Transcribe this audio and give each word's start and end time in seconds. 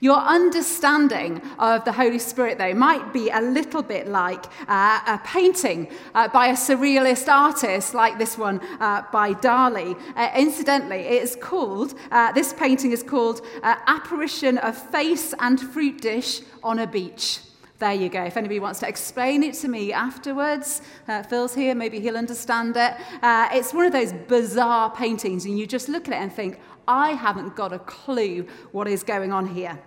Your 0.00 0.18
understanding 0.18 1.42
of 1.58 1.84
the 1.84 1.90
Holy 1.90 2.20
Spirit, 2.20 2.56
though, 2.56 2.72
might 2.72 3.12
be 3.12 3.30
a 3.30 3.40
little 3.40 3.82
bit 3.82 4.06
like 4.06 4.46
uh, 4.68 5.00
a 5.06 5.20
painting 5.24 5.88
uh, 6.14 6.28
by 6.28 6.48
a 6.48 6.52
surrealist 6.52 7.26
artist 7.26 7.94
like 7.94 8.16
this 8.16 8.38
one 8.38 8.60
uh, 8.78 9.02
by 9.12 9.34
Dali. 9.34 9.98
Uh, 10.14 10.30
incidentally, 10.36 10.98
it 10.98 11.22
is 11.24 11.34
called, 11.34 11.94
uh, 12.12 12.30
this 12.30 12.52
painting 12.52 12.92
is 12.92 13.02
called 13.02 13.40
uh, 13.64 13.74
Apparition 13.88 14.58
of 14.58 14.76
Face 14.76 15.34
and 15.40 15.60
Fruit 15.60 16.00
Dish 16.00 16.42
on 16.62 16.78
a 16.78 16.86
Beach. 16.86 17.40
There 17.80 17.92
you 17.92 18.08
go. 18.08 18.22
If 18.22 18.36
anybody 18.36 18.60
wants 18.60 18.78
to 18.80 18.88
explain 18.88 19.42
it 19.42 19.54
to 19.54 19.68
me 19.68 19.92
afterwards, 19.92 20.80
uh, 21.08 21.24
Phil's 21.24 21.54
here, 21.54 21.74
maybe 21.74 21.98
he'll 21.98 22.16
understand 22.16 22.76
it. 22.76 22.94
Uh, 23.20 23.48
it's 23.52 23.74
one 23.74 23.84
of 23.84 23.92
those 23.92 24.12
bizarre 24.12 24.90
paintings, 24.92 25.44
and 25.44 25.58
you 25.58 25.66
just 25.66 25.88
look 25.88 26.06
at 26.06 26.14
it 26.14 26.18
and 26.18 26.32
think, 26.32 26.60
I 26.86 27.10
haven't 27.10 27.54
got 27.54 27.72
a 27.72 27.78
clue 27.80 28.46
what 28.72 28.88
is 28.88 29.02
going 29.02 29.32
on 29.32 29.46
here. 29.46 29.78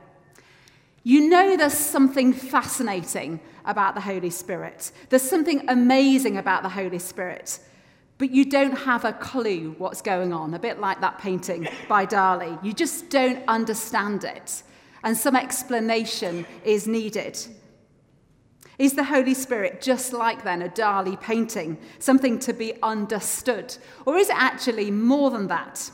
You 1.03 1.29
know 1.29 1.57
there's 1.57 1.73
something 1.73 2.31
fascinating 2.31 3.39
about 3.65 3.95
the 3.95 4.01
Holy 4.01 4.29
Spirit. 4.29 4.91
There's 5.09 5.21
something 5.23 5.63
amazing 5.67 6.37
about 6.37 6.61
the 6.61 6.69
Holy 6.69 6.99
Spirit, 6.99 7.59
but 8.19 8.29
you 8.29 8.45
don't 8.45 8.77
have 8.77 9.03
a 9.03 9.13
clue 9.13 9.75
what's 9.79 10.01
going 10.01 10.31
on, 10.31 10.53
a 10.53 10.59
bit 10.59 10.79
like 10.79 11.01
that 11.01 11.17
painting 11.17 11.67
by 11.89 12.05
Dali. 12.05 12.63
You 12.63 12.73
just 12.73 13.09
don't 13.09 13.43
understand 13.47 14.23
it, 14.23 14.61
and 15.03 15.17
some 15.17 15.35
explanation 15.35 16.45
is 16.63 16.87
needed. 16.87 17.39
Is 18.77 18.93
the 18.93 19.03
Holy 19.03 19.33
Spirit 19.33 19.81
just 19.81 20.13
like 20.13 20.43
then 20.43 20.61
a 20.61 20.69
Dali 20.69 21.19
painting, 21.19 21.77
something 21.99 22.37
to 22.39 22.53
be 22.53 22.73
understood? 22.81 23.75
Or 24.05 24.17
is 24.17 24.29
it 24.29 24.35
actually 24.35 24.91
more 24.91 25.31
than 25.31 25.47
that? 25.47 25.91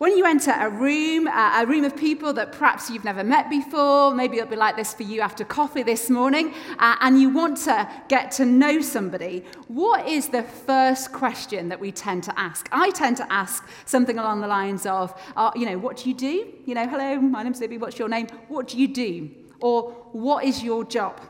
When 0.00 0.16
you 0.16 0.24
enter 0.24 0.54
a 0.58 0.70
room, 0.70 1.28
uh, 1.28 1.60
a 1.62 1.66
room 1.66 1.84
of 1.84 1.94
people 1.94 2.32
that 2.32 2.52
perhaps 2.52 2.88
you've 2.88 3.04
never 3.04 3.22
met 3.22 3.50
before, 3.50 4.14
maybe 4.14 4.38
it'll 4.38 4.48
be 4.48 4.56
like 4.56 4.74
this 4.74 4.94
for 4.94 5.02
you 5.02 5.20
after 5.20 5.44
coffee 5.44 5.82
this 5.82 6.08
morning, 6.08 6.54
uh, 6.78 6.96
and 7.02 7.20
you 7.20 7.28
want 7.28 7.58
to 7.64 7.86
get 8.08 8.30
to 8.30 8.46
know 8.46 8.80
somebody, 8.80 9.44
what 9.68 10.08
is 10.08 10.30
the 10.30 10.42
first 10.42 11.12
question 11.12 11.68
that 11.68 11.78
we 11.78 11.92
tend 11.92 12.22
to 12.22 12.40
ask? 12.40 12.66
I 12.72 12.88
tend 12.92 13.18
to 13.18 13.30
ask 13.30 13.68
something 13.84 14.18
along 14.18 14.40
the 14.40 14.46
lines 14.46 14.86
of, 14.86 15.12
uh, 15.36 15.50
you 15.54 15.66
know, 15.66 15.76
what 15.76 15.98
do 15.98 16.08
you 16.08 16.14
do? 16.14 16.50
You 16.64 16.76
know, 16.76 16.88
hello, 16.88 17.20
my 17.20 17.42
name's 17.42 17.60
Libby, 17.60 17.76
what's 17.76 17.98
your 17.98 18.08
name? 18.08 18.26
What 18.48 18.68
do 18.68 18.78
you 18.78 18.88
do? 18.88 19.28
Or 19.60 19.90
what 20.12 20.46
is 20.46 20.62
your 20.62 20.82
job? 20.82 21.20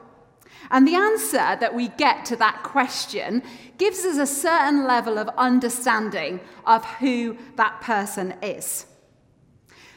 And 0.71 0.87
the 0.87 0.95
answer 0.95 1.57
that 1.59 1.75
we 1.75 1.89
get 1.89 2.25
to 2.27 2.37
that 2.37 2.63
question 2.63 3.43
gives 3.79 4.05
us 4.05 4.19
a 4.19 4.27
certain 4.27 4.87
level 4.87 5.19
of 5.19 5.29
understanding 5.39 6.41
of 6.67 6.85
who 6.85 7.37
that 7.57 7.81
person 7.81 8.35
is. 8.43 8.87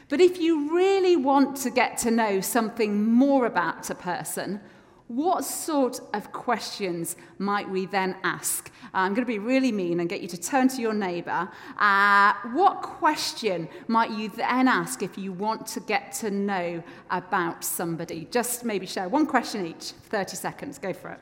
But 0.08 0.20
if 0.20 0.38
you 0.38 0.74
really 0.74 1.16
want 1.16 1.56
to 1.58 1.70
get 1.70 1.98
to 1.98 2.10
know 2.10 2.40
something 2.40 3.10
more 3.12 3.46
about 3.46 3.90
a 3.90 3.94
person, 3.94 4.60
what 5.08 5.44
sort 5.44 6.00
of 6.14 6.32
questions 6.32 7.16
might 7.38 7.68
we 7.68 7.84
then 7.86 8.16
ask? 8.24 8.70
I'm 8.94 9.12
going 9.12 9.24
to 9.24 9.30
be 9.30 9.38
really 9.38 9.70
mean 9.70 10.00
and 10.00 10.08
get 10.08 10.22
you 10.22 10.28
to 10.28 10.40
turn 10.40 10.68
to 10.68 10.80
your 10.80 10.94
neighbour. 10.94 11.48
Uh, 11.78 12.32
what 12.52 12.80
question 12.80 13.68
might 13.86 14.10
you 14.10 14.30
then 14.30 14.66
ask 14.66 15.02
if 15.02 15.18
you 15.18 15.32
want 15.32 15.66
to 15.68 15.80
get 15.80 16.12
to 16.14 16.30
know 16.30 16.82
about 17.10 17.64
somebody? 17.64 18.28
Just 18.30 18.64
maybe 18.64 18.86
share 18.86 19.08
one 19.08 19.26
question 19.26 19.66
each, 19.66 19.92
30 20.08 20.36
seconds. 20.36 20.78
Go 20.78 20.92
for 20.94 21.10
it. 21.10 21.20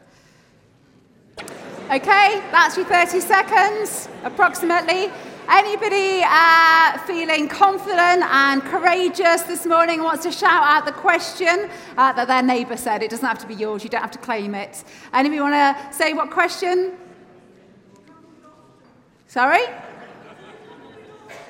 Okay, 1.91 2.41
that's 2.53 2.77
your 2.77 2.87
30 2.87 3.21
seconds, 3.21 4.09
approximately. 4.23 5.11
Anybody 5.49 6.23
uh, 6.25 6.99
feeling 6.99 7.49
confident 7.49 8.23
and 8.23 8.63
courageous 8.63 9.43
this 9.43 9.67
morning 9.67 10.03
wants 10.03 10.23
to 10.23 10.33
shout 10.33 10.63
out 10.63 10.87
the 10.87 10.93
question 10.93 11.69
uh, 11.97 12.13
that 12.13 12.29
their 12.29 12.43
neighbour 12.43 12.77
said? 12.77 13.03
It 13.03 13.11
doesn't 13.11 13.27
have 13.27 13.39
to 13.39 13.47
be 13.47 13.55
yours, 13.55 13.83
you 13.83 13.91
don't 13.91 14.03
have 14.03 14.11
to 14.13 14.19
claim 14.19 14.55
it. 14.55 14.85
Anybody 15.13 15.41
want 15.41 15.55
to 15.55 15.95
say 15.95 16.13
what 16.13 16.31
question? 16.31 16.93
Sorry? 19.27 19.65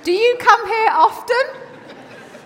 Do 0.04 0.12
you 0.12 0.36
come 0.38 0.66
here 0.66 0.88
often? 0.90 1.44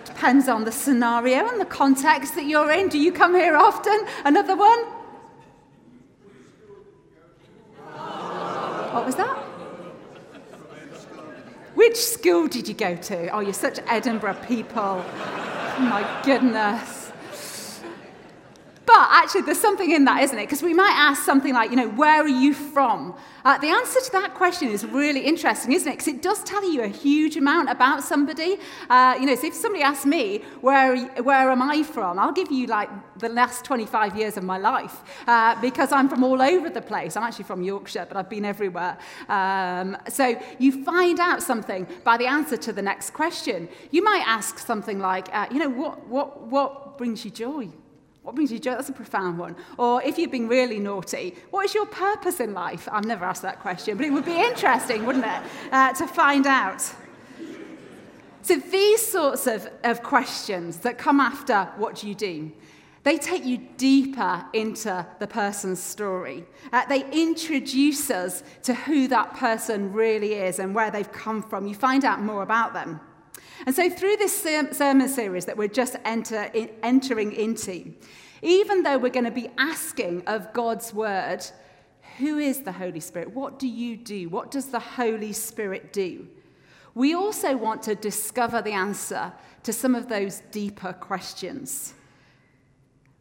Depends 0.04 0.48
on 0.48 0.64
the 0.64 0.72
scenario 0.72 1.48
and 1.48 1.60
the 1.60 1.66
context 1.66 2.34
that 2.34 2.46
you're 2.46 2.72
in. 2.72 2.88
Do 2.88 2.98
you 2.98 3.12
come 3.12 3.34
here 3.34 3.56
often? 3.56 3.98
Another 4.24 4.56
one? 4.56 4.84
What 8.92 9.04
was 9.06 9.14
that? 9.16 9.45
Which 11.76 11.96
school 11.98 12.48
did 12.48 12.68
you 12.68 12.74
go 12.74 12.96
to? 12.96 13.28
Oh, 13.28 13.40
you're 13.40 13.52
such 13.52 13.78
Edinburgh 13.86 14.38
people. 14.48 15.04
My 15.78 16.22
goodness. 16.24 16.95
But 18.86 19.08
actually, 19.10 19.42
there's 19.42 19.60
something 19.60 19.90
in 19.90 20.04
that, 20.04 20.22
isn't 20.22 20.38
it? 20.38 20.46
Because 20.46 20.62
we 20.62 20.72
might 20.72 20.94
ask 20.94 21.24
something 21.24 21.52
like, 21.52 21.70
you 21.70 21.76
know, 21.76 21.88
where 21.88 22.22
are 22.22 22.28
you 22.28 22.54
from? 22.54 23.16
Uh, 23.44 23.58
the 23.58 23.66
answer 23.68 24.00
to 24.00 24.12
that 24.12 24.34
question 24.34 24.68
is 24.68 24.86
really 24.86 25.20
interesting, 25.20 25.72
isn't 25.72 25.88
it? 25.88 25.92
Because 25.92 26.06
it 26.06 26.22
does 26.22 26.42
tell 26.44 26.68
you 26.70 26.82
a 26.82 26.88
huge 26.88 27.36
amount 27.36 27.68
about 27.68 28.04
somebody. 28.04 28.58
Uh, 28.88 29.16
you 29.18 29.26
know, 29.26 29.34
so 29.34 29.48
if 29.48 29.54
somebody 29.54 29.82
asks 29.82 30.06
me, 30.06 30.44
where, 30.60 30.96
where 31.22 31.50
am 31.50 31.62
I 31.62 31.82
from? 31.82 32.18
I'll 32.20 32.32
give 32.32 32.52
you 32.52 32.68
like 32.68 32.88
the 33.18 33.28
last 33.28 33.64
25 33.64 34.16
years 34.16 34.36
of 34.36 34.44
my 34.44 34.58
life 34.58 35.02
uh, 35.26 35.60
because 35.60 35.90
I'm 35.90 36.08
from 36.08 36.22
all 36.22 36.40
over 36.40 36.70
the 36.70 36.82
place. 36.82 37.16
I'm 37.16 37.24
actually 37.24 37.44
from 37.44 37.62
Yorkshire, 37.62 38.06
but 38.06 38.16
I've 38.16 38.30
been 38.30 38.44
everywhere. 38.44 38.98
Um, 39.28 39.96
so 40.08 40.40
you 40.60 40.84
find 40.84 41.18
out 41.18 41.42
something 41.42 41.88
by 42.04 42.16
the 42.18 42.26
answer 42.26 42.56
to 42.56 42.72
the 42.72 42.82
next 42.82 43.10
question. 43.10 43.68
You 43.90 44.04
might 44.04 44.22
ask 44.26 44.60
something 44.60 45.00
like, 45.00 45.34
uh, 45.34 45.46
you 45.50 45.58
know, 45.58 45.70
what, 45.70 46.06
what, 46.06 46.42
what 46.42 46.98
brings 46.98 47.24
you 47.24 47.32
joy? 47.32 47.68
What 48.26 48.34
brings 48.34 48.50
you 48.50 48.58
joy? 48.58 48.72
That's 48.72 48.88
a 48.88 48.92
profound 48.92 49.38
one. 49.38 49.54
Or 49.78 50.02
if 50.02 50.18
you've 50.18 50.32
been 50.32 50.48
really 50.48 50.80
naughty, 50.80 51.36
what 51.50 51.64
is 51.64 51.74
your 51.76 51.86
purpose 51.86 52.40
in 52.40 52.54
life? 52.54 52.88
I've 52.90 53.04
never 53.04 53.24
asked 53.24 53.42
that 53.42 53.60
question, 53.60 53.96
but 53.96 54.04
it 54.04 54.12
would 54.12 54.24
be 54.24 54.34
interesting, 54.34 55.06
wouldn't 55.06 55.24
it, 55.24 55.42
uh, 55.70 55.92
to 55.92 56.08
find 56.08 56.44
out. 56.44 56.82
So 58.42 58.56
these 58.56 59.06
sorts 59.06 59.46
of, 59.46 59.68
of 59.84 60.02
questions 60.02 60.78
that 60.78 60.98
come 60.98 61.20
after 61.20 61.68
what 61.76 62.02
you 62.02 62.16
do, 62.16 62.50
they 63.04 63.16
take 63.16 63.44
you 63.44 63.58
deeper 63.76 64.44
into 64.52 65.06
the 65.20 65.28
person's 65.28 65.80
story. 65.80 66.44
Uh, 66.72 66.84
they 66.86 67.08
introduce 67.12 68.10
us 68.10 68.42
to 68.64 68.74
who 68.74 69.06
that 69.06 69.36
person 69.36 69.92
really 69.92 70.34
is 70.34 70.58
and 70.58 70.74
where 70.74 70.90
they've 70.90 71.12
come 71.12 71.44
from. 71.44 71.68
You 71.68 71.76
find 71.76 72.04
out 72.04 72.20
more 72.20 72.42
about 72.42 72.74
them. 72.74 72.98
And 73.64 73.74
so, 73.74 73.88
through 73.88 74.16
this 74.16 74.42
sermon 74.42 75.08
series 75.08 75.46
that 75.46 75.56
we're 75.56 75.68
just 75.68 75.96
enter, 76.04 76.50
in, 76.52 76.70
entering 76.82 77.32
into, 77.32 77.94
even 78.42 78.82
though 78.82 78.98
we're 78.98 79.08
going 79.10 79.24
to 79.24 79.30
be 79.30 79.48
asking 79.56 80.22
of 80.26 80.52
God's 80.52 80.92
word, 80.92 81.44
who 82.18 82.38
is 82.38 82.62
the 82.62 82.72
Holy 82.72 83.00
Spirit? 83.00 83.34
What 83.34 83.58
do 83.58 83.68
you 83.68 83.96
do? 83.96 84.28
What 84.28 84.50
does 84.50 84.66
the 84.66 84.80
Holy 84.80 85.32
Spirit 85.32 85.92
do? 85.92 86.28
We 86.94 87.14
also 87.14 87.56
want 87.56 87.82
to 87.84 87.94
discover 87.94 88.62
the 88.62 88.72
answer 88.72 89.32
to 89.64 89.72
some 89.72 89.94
of 89.94 90.08
those 90.08 90.40
deeper 90.50 90.92
questions. 90.92 91.94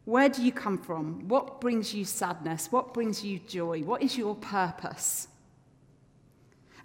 Where 0.04 0.28
do 0.28 0.42
you 0.42 0.52
come 0.52 0.78
from? 0.78 1.28
What 1.28 1.60
brings 1.60 1.92
you 1.92 2.04
sadness? 2.04 2.70
What 2.70 2.94
brings 2.94 3.24
you 3.24 3.40
joy? 3.40 3.82
What 3.82 4.02
is 4.02 4.16
your 4.16 4.36
purpose? 4.36 5.28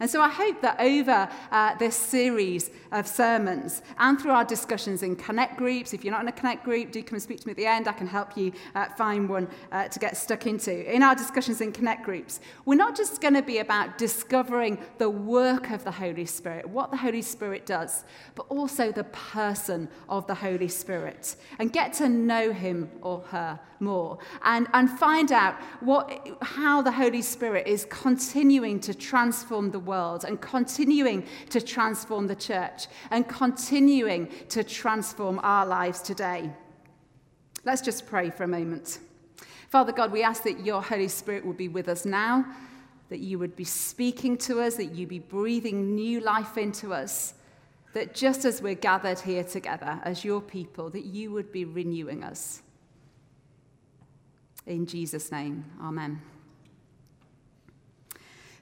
And 0.02 0.10
so 0.10 0.20
I 0.20 0.30
hope 0.30 0.62
that 0.64 0.80
over 0.80 1.30
uh, 1.52 1.76
this 1.76 1.96
series 1.96 2.72
of 2.92 3.08
sermons 3.08 3.84
and 4.00 4.20
through 4.20 4.32
our 4.32 4.44
discussions 4.44 5.04
in 5.04 5.16
connect 5.16 5.58
groups, 5.58 5.94
if 5.94 6.04
you're 6.04 6.12
not 6.12 6.24
in 6.24 6.28
a 6.28 6.32
connect 6.32 6.64
group, 6.64 6.92
do 6.92 7.04
come 7.04 7.14
and 7.14 7.22
speak 7.22 7.40
to 7.42 7.48
me 7.48 7.52
at 7.52 7.58
the 7.58 7.68
end. 7.68 7.88
I 7.88 7.92
can 7.92 8.08
help 8.08 8.36
you 8.36 8.52
uh, 8.74 8.88
find 8.98 9.30
one 9.30 9.48
uh, 9.72 9.90
to 9.90 10.00
get 10.00 10.18
stuck 10.18 10.48
into. 10.48 10.92
In 10.92 11.04
our 11.04 11.14
discussions 11.14 11.62
in 11.62 11.72
connect 11.72 12.04
groups, 12.04 12.40
we're 12.66 12.74
not 12.74 12.98
just 12.98 13.22
going 13.22 13.36
to 13.36 13.44
be 13.44 13.60
about 13.60 14.00
discovering 14.00 14.80
the 14.98 15.08
work 15.10 15.70
of 15.70 15.84
the 15.84 15.92
Holy 15.92 16.26
Spirit, 16.26 16.68
what 16.68 16.90
the 16.90 16.98
Holy 16.98 17.22
Spirit 17.22 17.68
does, 17.68 18.04
but 18.34 18.48
also 18.50 18.92
the 18.92 19.04
person 19.04 19.88
of 20.10 20.26
the 20.26 20.34
Holy 20.34 20.68
Spirit 20.68 21.36
and 21.60 21.72
get 21.72 21.94
to 21.94 22.10
know 22.10 22.52
him 22.52 22.90
or 23.04 23.20
her 23.30 23.60
more 23.80 24.20
and, 24.44 24.68
and 24.74 24.90
find 24.90 25.32
out 25.32 25.56
what, 25.80 26.28
how 26.42 26.82
the 26.82 26.92
Holy 26.92 27.22
Spirit 27.22 27.68
is 27.68 27.86
continuing 27.90 28.80
to 28.80 28.94
transform 28.94 29.72
the 29.72 29.80
world 29.80 29.91
and 29.94 30.40
continuing 30.42 31.26
to 31.50 31.62
transform 31.62 32.28
the 32.28 32.36
church 32.36 32.88
and 33.10 33.28
continuing 33.28 34.30
to 34.50 34.64
transform 34.64 35.40
our 35.44 35.66
lives 35.66 36.02
today. 36.02 36.50
Let's 37.64 37.82
just 37.82 38.08
pray 38.08 38.30
for 38.30 38.44
a 38.44 38.48
moment. 38.48 39.00
Father 39.70 39.92
God, 39.92 40.12
we 40.12 40.24
ask 40.24 40.44
that 40.44 40.66
your 40.66 40.82
Holy 40.82 41.08
Spirit 41.08 41.46
will 41.46 41.54
be 41.54 41.68
with 41.68 41.88
us 41.88 42.06
now, 42.06 42.46
that 43.10 43.20
you 43.20 43.40
would 43.40 43.56
be 43.56 43.64
speaking 43.64 44.38
to 44.38 44.62
us, 44.62 44.76
that 44.76 44.94
you 44.96 45.08
be 45.08 45.20
breathing 45.20 45.96
new 45.96 46.20
life 46.20 46.58
into 46.58 46.94
us, 46.94 47.36
that 47.94 48.14
just 48.14 48.46
as 48.46 48.62
we're 48.62 48.76
gathered 48.76 49.20
here 49.20 49.44
together 49.44 50.00
as 50.04 50.26
your 50.26 50.42
people, 50.42 50.90
that 50.90 51.06
you 51.06 51.32
would 51.32 51.52
be 51.52 51.66
renewing 51.66 52.24
us. 52.24 52.62
In 54.66 54.86
Jesus' 54.86 55.32
name, 55.32 55.66
amen. 55.82 56.22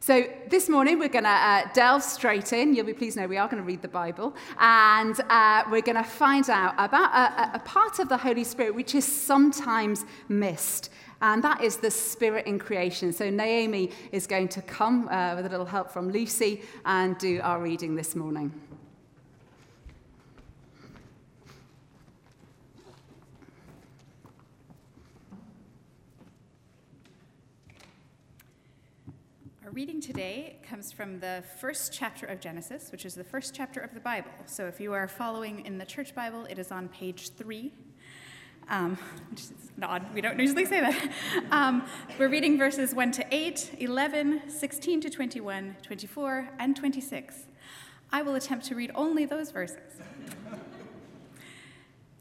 So, 0.01 0.23
this 0.49 0.69
morning 0.69 0.97
we're 0.97 1.09
going 1.09 1.25
to 1.25 1.29
uh, 1.29 1.67
delve 1.73 2.03
straight 2.03 2.53
in. 2.53 2.73
You'll 2.73 2.85
be 2.85 2.93
pleased 2.93 3.15
to 3.15 3.21
know 3.21 3.27
we 3.27 3.35
are 3.35 3.49
going 3.49 3.61
to 3.61 3.67
read 3.67 3.81
the 3.81 3.89
Bible. 3.89 4.33
And 4.57 5.19
uh, 5.29 5.65
we're 5.69 5.81
going 5.81 5.97
to 5.97 6.05
find 6.05 6.49
out 6.49 6.73
about 6.77 7.11
a, 7.13 7.57
a, 7.57 7.59
part 7.59 7.99
of 7.99 8.07
the 8.07 8.15
Holy 8.15 8.45
Spirit 8.45 8.73
which 8.73 8.95
is 8.95 9.03
sometimes 9.03 10.05
missed. 10.29 10.89
And 11.21 11.43
that 11.43 11.61
is 11.61 11.77
the 11.77 11.91
Spirit 11.91 12.47
in 12.47 12.59
creation. 12.59 13.11
So, 13.11 13.29
Naomi 13.29 13.91
is 14.13 14.25
going 14.25 14.47
to 14.49 14.61
come 14.61 15.09
uh, 15.09 15.35
with 15.35 15.45
a 15.45 15.49
little 15.49 15.65
help 15.65 15.91
from 15.91 16.11
Lucy 16.11 16.61
and 16.85 17.17
do 17.17 17.41
our 17.43 17.61
reading 17.61 17.95
this 17.95 18.15
morning. 18.15 18.53
Our 29.69 29.75
reading 29.75 30.01
today 30.01 30.57
comes 30.67 30.91
from 30.91 31.19
the 31.19 31.43
first 31.59 31.93
chapter 31.93 32.25
of 32.25 32.39
Genesis, 32.39 32.91
which 32.91 33.05
is 33.05 33.13
the 33.13 33.23
first 33.23 33.53
chapter 33.53 33.79
of 33.79 33.93
the 33.93 33.99
Bible. 33.99 34.31
So 34.47 34.65
if 34.65 34.79
you 34.79 34.93
are 34.93 35.07
following 35.07 35.63
in 35.63 35.77
the 35.77 35.85
church 35.85 36.15
Bible, 36.15 36.45
it 36.45 36.57
is 36.57 36.71
on 36.71 36.89
page 36.89 37.33
three. 37.35 37.71
Um, 38.67 38.97
which 39.29 39.41
is 39.41 39.53
odd, 39.79 40.11
we 40.11 40.21
don't 40.21 40.39
usually 40.39 40.65
say 40.65 40.79
that. 40.79 41.11
Um, 41.51 41.85
we're 42.17 42.29
reading 42.29 42.57
verses 42.57 42.95
1 42.95 43.11
to 43.11 43.25
8, 43.29 43.75
11, 43.77 44.49
16 44.49 45.01
to 45.01 45.09
21, 45.11 45.75
24, 45.83 46.49
and 46.57 46.75
26. 46.75 47.35
I 48.11 48.23
will 48.23 48.33
attempt 48.33 48.65
to 48.67 48.75
read 48.75 48.89
only 48.95 49.25
those 49.25 49.51
verses. 49.51 50.01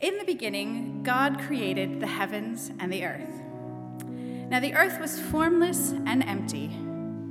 In 0.00 0.19
the 0.19 0.25
beginning, 0.25 1.03
God 1.03 1.41
created 1.41 2.00
the 2.00 2.09
heavens 2.09 2.71
and 2.79 2.93
the 2.93 3.06
earth. 3.06 3.43
Now 4.50 4.61
the 4.61 4.75
earth 4.75 5.00
was 5.00 5.19
formless 5.19 5.93
and 6.05 6.23
empty 6.25 6.77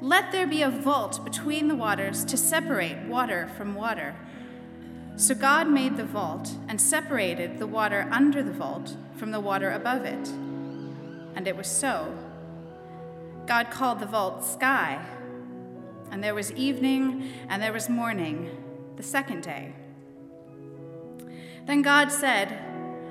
let 0.00 0.32
there 0.32 0.46
be 0.46 0.62
a 0.62 0.70
vault 0.70 1.24
between 1.24 1.68
the 1.68 1.74
waters 1.74 2.24
to 2.26 2.36
separate 2.36 2.98
water 3.06 3.48
from 3.56 3.74
water. 3.74 4.14
So 5.16 5.34
God 5.34 5.68
made 5.68 5.96
the 5.96 6.04
vault 6.04 6.50
and 6.68 6.80
separated 6.80 7.58
the 7.58 7.66
water 7.66 8.08
under 8.10 8.42
the 8.42 8.52
vault 8.52 8.96
from 9.16 9.30
the 9.30 9.40
water 9.40 9.70
above 9.70 10.04
it. 10.04 10.28
And 11.36 11.46
it 11.46 11.56
was 11.56 11.68
so. 11.68 12.16
God 13.46 13.70
called 13.70 14.00
the 14.00 14.06
vault 14.06 14.44
sky. 14.44 15.04
And 16.10 16.22
there 16.22 16.34
was 16.34 16.52
evening 16.52 17.32
and 17.48 17.62
there 17.62 17.72
was 17.72 17.88
morning, 17.88 18.50
the 18.96 19.02
second 19.02 19.42
day. 19.42 19.72
Then 21.66 21.82
God 21.82 22.10
said, 22.10 22.58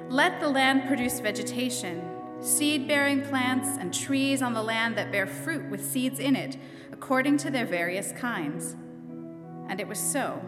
Let 0.09 0.39
the 0.39 0.49
land 0.49 0.87
produce 0.87 1.19
vegetation, 1.19 2.01
seed 2.43 2.87
bearing 2.87 3.21
plants, 3.21 3.69
and 3.79 3.93
trees 3.93 4.41
on 4.41 4.53
the 4.53 4.61
land 4.61 4.97
that 4.97 5.11
bear 5.11 5.25
fruit 5.25 5.69
with 5.69 5.83
seeds 5.83 6.19
in 6.19 6.35
it 6.35 6.57
according 6.91 7.37
to 7.37 7.49
their 7.49 7.65
various 7.65 8.11
kinds. 8.13 8.75
And 9.67 9.79
it 9.79 9.87
was 9.87 9.99
so. 9.99 10.41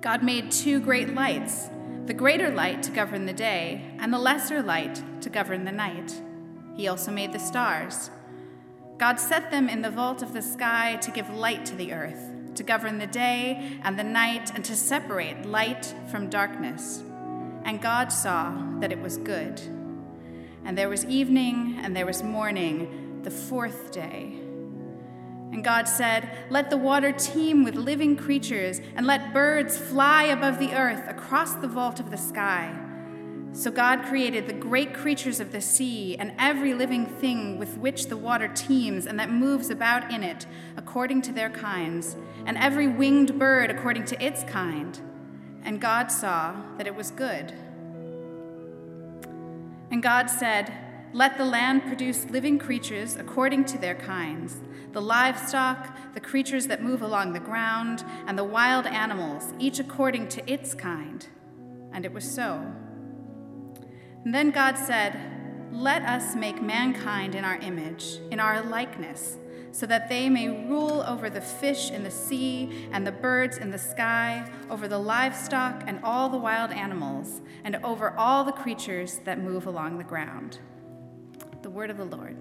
God 0.00 0.22
made 0.22 0.50
two 0.50 0.80
great 0.80 1.14
lights 1.14 1.70
the 2.06 2.14
greater 2.14 2.50
light 2.50 2.82
to 2.82 2.90
govern 2.90 3.26
the 3.26 3.32
day, 3.32 3.94
and 4.00 4.12
the 4.12 4.18
lesser 4.18 4.60
light 4.60 5.00
to 5.20 5.30
govern 5.30 5.64
the 5.64 5.72
night. 5.72 6.20
He 6.74 6.88
also 6.88 7.12
made 7.12 7.32
the 7.32 7.38
stars. 7.38 8.10
God 8.98 9.20
set 9.20 9.52
them 9.52 9.68
in 9.68 9.82
the 9.82 9.90
vault 9.90 10.20
of 10.20 10.32
the 10.32 10.42
sky 10.42 10.96
to 10.96 11.12
give 11.12 11.30
light 11.30 11.64
to 11.66 11.76
the 11.76 11.92
earth, 11.92 12.54
to 12.56 12.64
govern 12.64 12.98
the 12.98 13.06
day 13.06 13.78
and 13.84 13.96
the 13.96 14.04
night, 14.04 14.52
and 14.52 14.64
to 14.64 14.74
separate 14.74 15.46
light 15.46 15.94
from 16.10 16.28
darkness. 16.28 17.02
And 17.64 17.80
God 17.80 18.12
saw 18.12 18.52
that 18.80 18.90
it 18.90 19.00
was 19.00 19.16
good. 19.18 19.60
And 20.64 20.76
there 20.76 20.88
was 20.88 21.04
evening, 21.04 21.78
and 21.82 21.96
there 21.96 22.06
was 22.06 22.22
morning, 22.22 23.20
the 23.22 23.30
fourth 23.30 23.92
day. 23.92 24.38
And 25.52 25.62
God 25.62 25.86
said, 25.86 26.30
Let 26.50 26.70
the 26.70 26.76
water 26.76 27.12
teem 27.12 27.62
with 27.62 27.74
living 27.74 28.16
creatures, 28.16 28.80
and 28.96 29.06
let 29.06 29.34
birds 29.34 29.76
fly 29.76 30.24
above 30.24 30.58
the 30.58 30.74
earth 30.74 31.06
across 31.08 31.54
the 31.54 31.68
vault 31.68 32.00
of 32.00 32.10
the 32.10 32.16
sky. 32.16 32.74
So 33.54 33.70
God 33.70 34.04
created 34.04 34.46
the 34.46 34.54
great 34.54 34.94
creatures 34.94 35.38
of 35.38 35.52
the 35.52 35.60
sea, 35.60 36.16
and 36.16 36.32
every 36.38 36.72
living 36.72 37.04
thing 37.04 37.58
with 37.58 37.76
which 37.76 38.06
the 38.06 38.16
water 38.16 38.48
teems 38.48 39.04
and 39.04 39.20
that 39.20 39.30
moves 39.30 39.68
about 39.68 40.10
in 40.10 40.22
it, 40.22 40.46
according 40.78 41.20
to 41.22 41.32
their 41.32 41.50
kinds, 41.50 42.16
and 42.46 42.56
every 42.56 42.88
winged 42.88 43.38
bird 43.38 43.70
according 43.70 44.06
to 44.06 44.24
its 44.24 44.42
kind. 44.44 44.98
And 45.64 45.82
God 45.82 46.10
saw 46.10 46.62
that 46.78 46.86
it 46.86 46.94
was 46.94 47.10
good. 47.10 47.52
And 49.92 50.02
God 50.02 50.30
said, 50.30 50.72
Let 51.12 51.36
the 51.36 51.44
land 51.44 51.82
produce 51.82 52.30
living 52.30 52.58
creatures 52.58 53.14
according 53.14 53.66
to 53.66 53.78
their 53.78 53.94
kinds 53.94 54.56
the 54.92 55.00
livestock, 55.00 55.96
the 56.12 56.20
creatures 56.20 56.66
that 56.66 56.82
move 56.82 57.00
along 57.00 57.32
the 57.32 57.40
ground, 57.40 58.04
and 58.26 58.38
the 58.38 58.44
wild 58.44 58.86
animals, 58.86 59.54
each 59.58 59.78
according 59.78 60.28
to 60.28 60.52
its 60.52 60.74
kind. 60.74 61.26
And 61.92 62.04
it 62.04 62.12
was 62.12 62.30
so. 62.30 62.70
And 64.24 64.34
then 64.34 64.50
God 64.50 64.76
said, 64.76 65.18
Let 65.72 66.02
us 66.02 66.34
make 66.34 66.60
mankind 66.60 67.34
in 67.34 67.44
our 67.44 67.56
image, 67.56 68.18
in 68.30 68.40
our 68.40 68.62
likeness, 68.62 69.38
so 69.72 69.86
that 69.86 70.08
they 70.08 70.28
may 70.28 70.48
rule 70.48 71.02
over 71.08 71.28
the 71.30 71.40
fish 71.40 71.90
in 71.90 72.04
the 72.04 72.10
sea 72.10 72.88
and 72.92 73.06
the 73.06 73.12
birds 73.12 73.56
in 73.56 73.70
the 73.70 73.78
sky, 73.78 74.48
over 74.70 74.86
the 74.86 74.98
livestock 74.98 75.82
and 75.86 75.98
all 76.04 76.28
the 76.28 76.38
wild 76.38 76.70
animals, 76.70 77.40
and 77.64 77.76
over 77.76 78.10
all 78.16 78.44
the 78.44 78.52
creatures 78.52 79.18
that 79.24 79.40
move 79.40 79.66
along 79.66 79.96
the 79.96 80.04
ground. 80.04 80.58
The 81.62 81.70
word 81.70 81.90
of 81.90 81.96
the 81.96 82.04
Lord. 82.04 82.36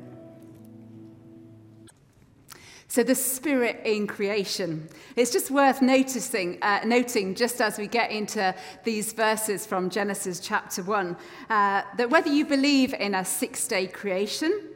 So, 2.90 3.04
the 3.04 3.16
spirit 3.16 3.80
in 3.86 4.06
creation. 4.06 4.90
It's 5.16 5.32
just 5.32 5.50
worth 5.50 5.82
noticing, 5.82 6.62
uh, 6.62 6.82
noting, 6.84 7.36
just 7.36 7.62
as 7.62 7.78
we 7.78 7.88
get 7.88 8.12
into 8.12 8.54
these 8.84 9.14
verses 9.14 9.66
from 9.66 9.90
Genesis 9.90 10.42
chapter 10.42 10.84
1, 10.84 11.16
uh, 11.50 11.84
that 11.96 12.10
whether 12.10 12.30
you 12.30 12.44
believe 12.44 12.94
in 12.94 13.16
a 13.16 13.24
six 13.24 13.66
day 13.66 13.88
creation 13.88 14.71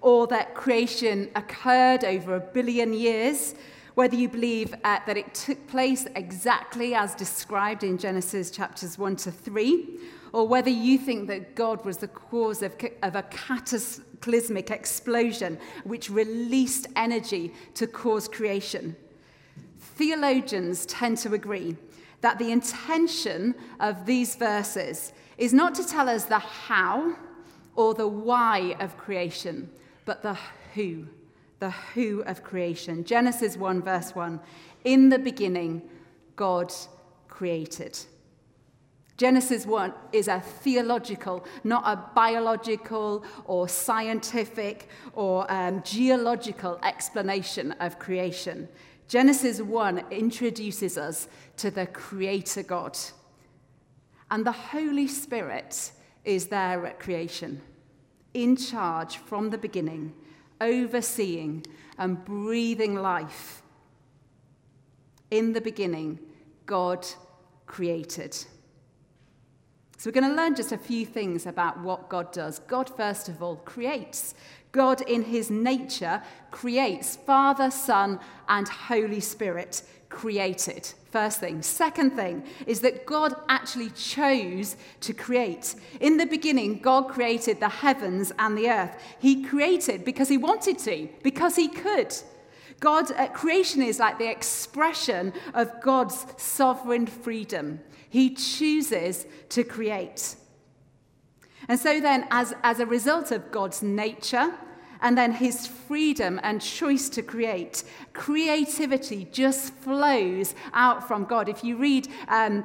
or 0.00 0.26
that 0.28 0.54
creation 0.54 1.30
occurred 1.34 2.04
over 2.04 2.36
a 2.36 2.40
billion 2.40 2.92
years, 2.92 3.54
whether 3.94 4.16
you 4.16 4.28
believe 4.28 4.74
uh, 4.84 4.98
that 5.06 5.16
it 5.16 5.34
took 5.34 5.66
place 5.66 6.06
exactly 6.14 6.94
as 6.94 7.14
described 7.14 7.84
in 7.84 7.98
Genesis 7.98 8.50
chapters 8.50 8.98
1 8.98 9.16
to 9.16 9.30
3, 9.30 9.98
or 10.32 10.46
whether 10.46 10.70
you 10.70 10.96
think 10.96 11.28
that 11.28 11.54
God 11.54 11.84
was 11.84 11.98
the 11.98 12.08
cause 12.08 12.62
of, 12.62 12.74
of 13.02 13.16
a 13.16 13.22
cataclysmic 13.24 14.70
explosion 14.70 15.58
which 15.84 16.08
released 16.08 16.86
energy 16.96 17.52
to 17.74 17.86
cause 17.86 18.28
creation. 18.28 18.96
Theologians 19.96 20.86
tend 20.86 21.18
to 21.18 21.34
agree 21.34 21.76
that 22.20 22.38
the 22.38 22.52
intention 22.52 23.54
of 23.80 24.06
these 24.06 24.36
verses 24.36 25.12
is 25.36 25.52
not 25.52 25.74
to 25.74 25.86
tell 25.86 26.08
us 26.08 26.24
the 26.26 26.38
how 26.38 27.16
or 27.76 27.94
the 27.94 28.06
why 28.08 28.76
of 28.78 28.96
creation, 28.96 29.70
but 30.04 30.22
the 30.22 30.36
who, 30.74 31.06
the 31.58 31.70
who 31.70 32.22
of 32.22 32.42
creation. 32.42 33.04
Genesis 33.04 33.56
1, 33.56 33.82
verse 33.82 34.14
1 34.14 34.40
In 34.84 35.08
the 35.08 35.18
beginning, 35.18 35.82
God 36.36 36.72
created. 37.28 37.98
Genesis 39.20 39.66
1 39.66 39.92
is 40.14 40.28
a 40.28 40.40
theological, 40.40 41.44
not 41.62 41.82
a 41.84 42.02
biological 42.14 43.22
or 43.44 43.68
scientific 43.68 44.88
or 45.12 45.50
um, 45.52 45.82
geological 45.82 46.78
explanation 46.82 47.72
of 47.72 47.98
creation. 47.98 48.66
Genesis 49.08 49.60
1 49.60 50.04
introduces 50.10 50.96
us 50.96 51.28
to 51.58 51.70
the 51.70 51.86
Creator 51.86 52.62
God. 52.62 52.96
And 54.30 54.46
the 54.46 54.52
Holy 54.52 55.06
Spirit 55.06 55.92
is 56.24 56.46
there 56.46 56.86
at 56.86 56.98
creation, 56.98 57.60
in 58.34 58.56
charge 58.56 59.16
from 59.16 59.50
the 59.50 59.58
beginning, 59.58 60.14
overseeing 60.60 61.64
and 61.98 62.24
breathing 62.24 62.94
life. 62.94 63.62
In 65.30 65.52
the 65.52 65.60
beginning, 65.60 66.18
God 66.66 67.06
created. 67.66 68.34
So, 68.34 70.08
we're 70.08 70.12
going 70.12 70.30
to 70.30 70.34
learn 70.34 70.54
just 70.54 70.72
a 70.72 70.78
few 70.78 71.04
things 71.04 71.44
about 71.46 71.78
what 71.80 72.08
God 72.08 72.32
does. 72.32 72.58
God, 72.60 72.90
first 72.96 73.28
of 73.28 73.42
all, 73.42 73.56
creates. 73.56 74.34
God, 74.72 75.02
in 75.02 75.24
his 75.24 75.50
nature, 75.50 76.22
creates 76.50 77.16
Father, 77.16 77.70
Son, 77.70 78.18
and 78.48 78.66
Holy 78.66 79.20
Spirit 79.20 79.82
created. 80.08 80.92
First 81.10 81.40
thing. 81.40 81.60
Second 81.62 82.12
thing 82.12 82.44
is 82.66 82.80
that 82.80 83.04
God 83.04 83.34
actually 83.48 83.90
chose 83.90 84.76
to 85.00 85.12
create. 85.12 85.74
In 85.98 86.18
the 86.18 86.26
beginning, 86.26 86.78
God 86.78 87.08
created 87.08 87.58
the 87.58 87.68
heavens 87.68 88.32
and 88.38 88.56
the 88.56 88.70
earth. 88.70 88.96
He 89.18 89.42
created 89.42 90.04
because 90.04 90.28
he 90.28 90.36
wanted 90.36 90.78
to, 90.80 91.08
because 91.24 91.56
he 91.56 91.66
could. 91.66 92.14
God, 92.78 93.10
uh, 93.12 93.26
creation 93.28 93.82
is 93.82 93.98
like 93.98 94.18
the 94.18 94.30
expression 94.30 95.32
of 95.52 95.80
God's 95.82 96.26
sovereign 96.36 97.06
freedom. 97.06 97.80
He 98.08 98.30
chooses 98.34 99.26
to 99.50 99.64
create. 99.64 100.36
And 101.68 101.78
so, 101.78 102.00
then, 102.00 102.26
as, 102.30 102.54
as 102.62 102.78
a 102.78 102.86
result 102.86 103.32
of 103.32 103.50
God's 103.50 103.82
nature 103.82 104.54
and 105.02 105.16
then 105.16 105.32
his 105.32 105.66
freedom 105.66 106.40
and 106.42 106.60
choice 106.60 107.08
to 107.10 107.22
create, 107.22 107.84
creativity 108.12 109.28
just 109.32 109.72
flows 109.74 110.54
out 110.72 111.06
from 111.06 111.24
God. 111.24 111.48
If 111.48 111.64
you 111.64 111.76
read, 111.76 112.08
um, 112.28 112.64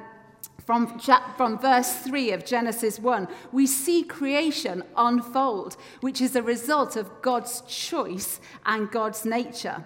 from, 0.66 0.98
from 1.36 1.58
verse 1.58 1.92
3 1.98 2.32
of 2.32 2.44
Genesis 2.44 2.98
1, 2.98 3.28
we 3.52 3.66
see 3.66 4.02
creation 4.02 4.82
unfold, 4.96 5.76
which 6.00 6.20
is 6.20 6.34
a 6.34 6.42
result 6.42 6.96
of 6.96 7.22
God's 7.22 7.62
choice 7.68 8.40
and 8.64 8.90
God's 8.90 9.24
nature. 9.24 9.84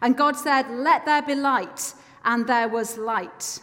And 0.00 0.16
God 0.16 0.36
said, 0.36 0.70
Let 0.70 1.04
there 1.06 1.22
be 1.22 1.34
light, 1.34 1.94
and 2.24 2.46
there 2.46 2.68
was 2.68 2.96
light. 2.96 3.60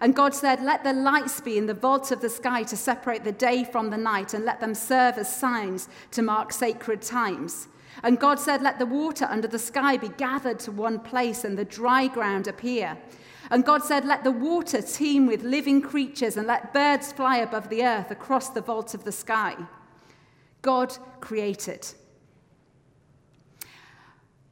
And 0.00 0.14
God 0.14 0.34
said, 0.34 0.62
Let 0.62 0.84
the 0.84 0.92
lights 0.92 1.40
be 1.40 1.56
in 1.56 1.66
the 1.66 1.74
vault 1.74 2.10
of 2.10 2.20
the 2.20 2.30
sky 2.30 2.62
to 2.64 2.76
separate 2.76 3.24
the 3.24 3.32
day 3.32 3.64
from 3.64 3.90
the 3.90 3.96
night, 3.96 4.34
and 4.34 4.44
let 4.44 4.60
them 4.60 4.74
serve 4.74 5.18
as 5.18 5.34
signs 5.34 5.88
to 6.12 6.22
mark 6.22 6.52
sacred 6.52 7.02
times. 7.02 7.68
And 8.02 8.18
God 8.18 8.40
said, 8.40 8.62
Let 8.62 8.78
the 8.78 8.86
water 8.86 9.26
under 9.30 9.48
the 9.48 9.58
sky 9.58 9.96
be 9.96 10.08
gathered 10.08 10.58
to 10.60 10.72
one 10.72 10.98
place, 10.98 11.44
and 11.44 11.56
the 11.56 11.64
dry 11.64 12.08
ground 12.08 12.48
appear. 12.48 12.98
And 13.50 13.64
God 13.64 13.84
said, 13.84 14.04
Let 14.04 14.24
the 14.24 14.32
water 14.32 14.82
teem 14.82 15.26
with 15.26 15.42
living 15.42 15.80
creatures, 15.80 16.36
and 16.36 16.46
let 16.46 16.74
birds 16.74 17.12
fly 17.12 17.38
above 17.38 17.68
the 17.68 17.84
earth 17.84 18.10
across 18.10 18.48
the 18.50 18.60
vault 18.60 18.94
of 18.94 19.04
the 19.04 19.12
sky. 19.12 19.54
God 20.62 20.96
created. 21.20 21.86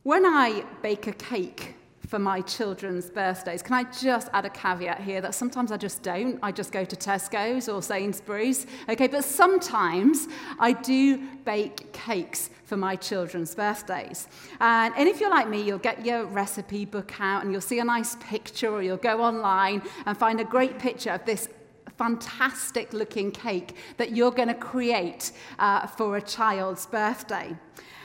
When 0.03 0.27
I 0.27 0.65
bake 0.83 1.07
a 1.07 1.13
cake, 1.13 1.75
for 2.07 2.19
my 2.19 2.41
children's 2.41 3.09
birthdays. 3.11 3.63
Can 3.63 3.75
I 3.75 3.85
just 3.85 4.29
add 4.33 4.45
a 4.45 4.51
caveat 4.51 5.01
here 5.01 5.21
that 5.21 5.35
sometimes 5.35 5.73
I 5.73 5.77
just 5.77 6.03
don't? 6.03 6.39
I 6.43 6.53
just 6.53 6.73
go 6.73 6.85
to 6.85 6.97
Tesco's 6.97 7.69
or 7.69 7.83
Sainsbury's. 7.83 8.67
Okay, 8.89 9.07
but 9.07 9.25
sometimes 9.25 10.29
I 10.59 10.73
do 10.73 11.19
bake 11.45 11.93
cakes 11.93 12.51
for 12.65 12.77
my 12.77 12.97
children's 12.97 13.55
birthdays. 13.55 14.29
And, 14.61 14.95
and 14.97 15.09
if 15.09 15.21
you're 15.21 15.31
like 15.31 15.49
me, 15.49 15.63
you'll 15.63 15.79
get 15.79 16.05
your 16.05 16.25
recipe 16.25 16.85
book 16.85 17.13
out 17.21 17.43
and 17.45 17.53
you'll 17.53 17.61
see 17.61 17.79
a 17.79 17.85
nice 17.85 18.17
picture, 18.21 18.71
or 18.71 18.83
you'll 18.83 18.97
go 18.97 19.23
online 19.23 19.83
and 20.07 20.17
find 20.17 20.41
a 20.41 20.45
great 20.45 20.79
picture 20.79 21.11
of 21.11 21.25
this 21.25 21.49
fantastic 21.97 22.93
looking 22.93 23.31
cake 23.31 23.77
that 23.97 24.15
you're 24.17 24.31
going 24.31 24.49
to 24.49 24.55
create 24.55 25.33
uh, 25.59 25.87
for 25.87 26.17
a 26.17 26.23
child's 26.23 26.87
birthday. 26.87 27.57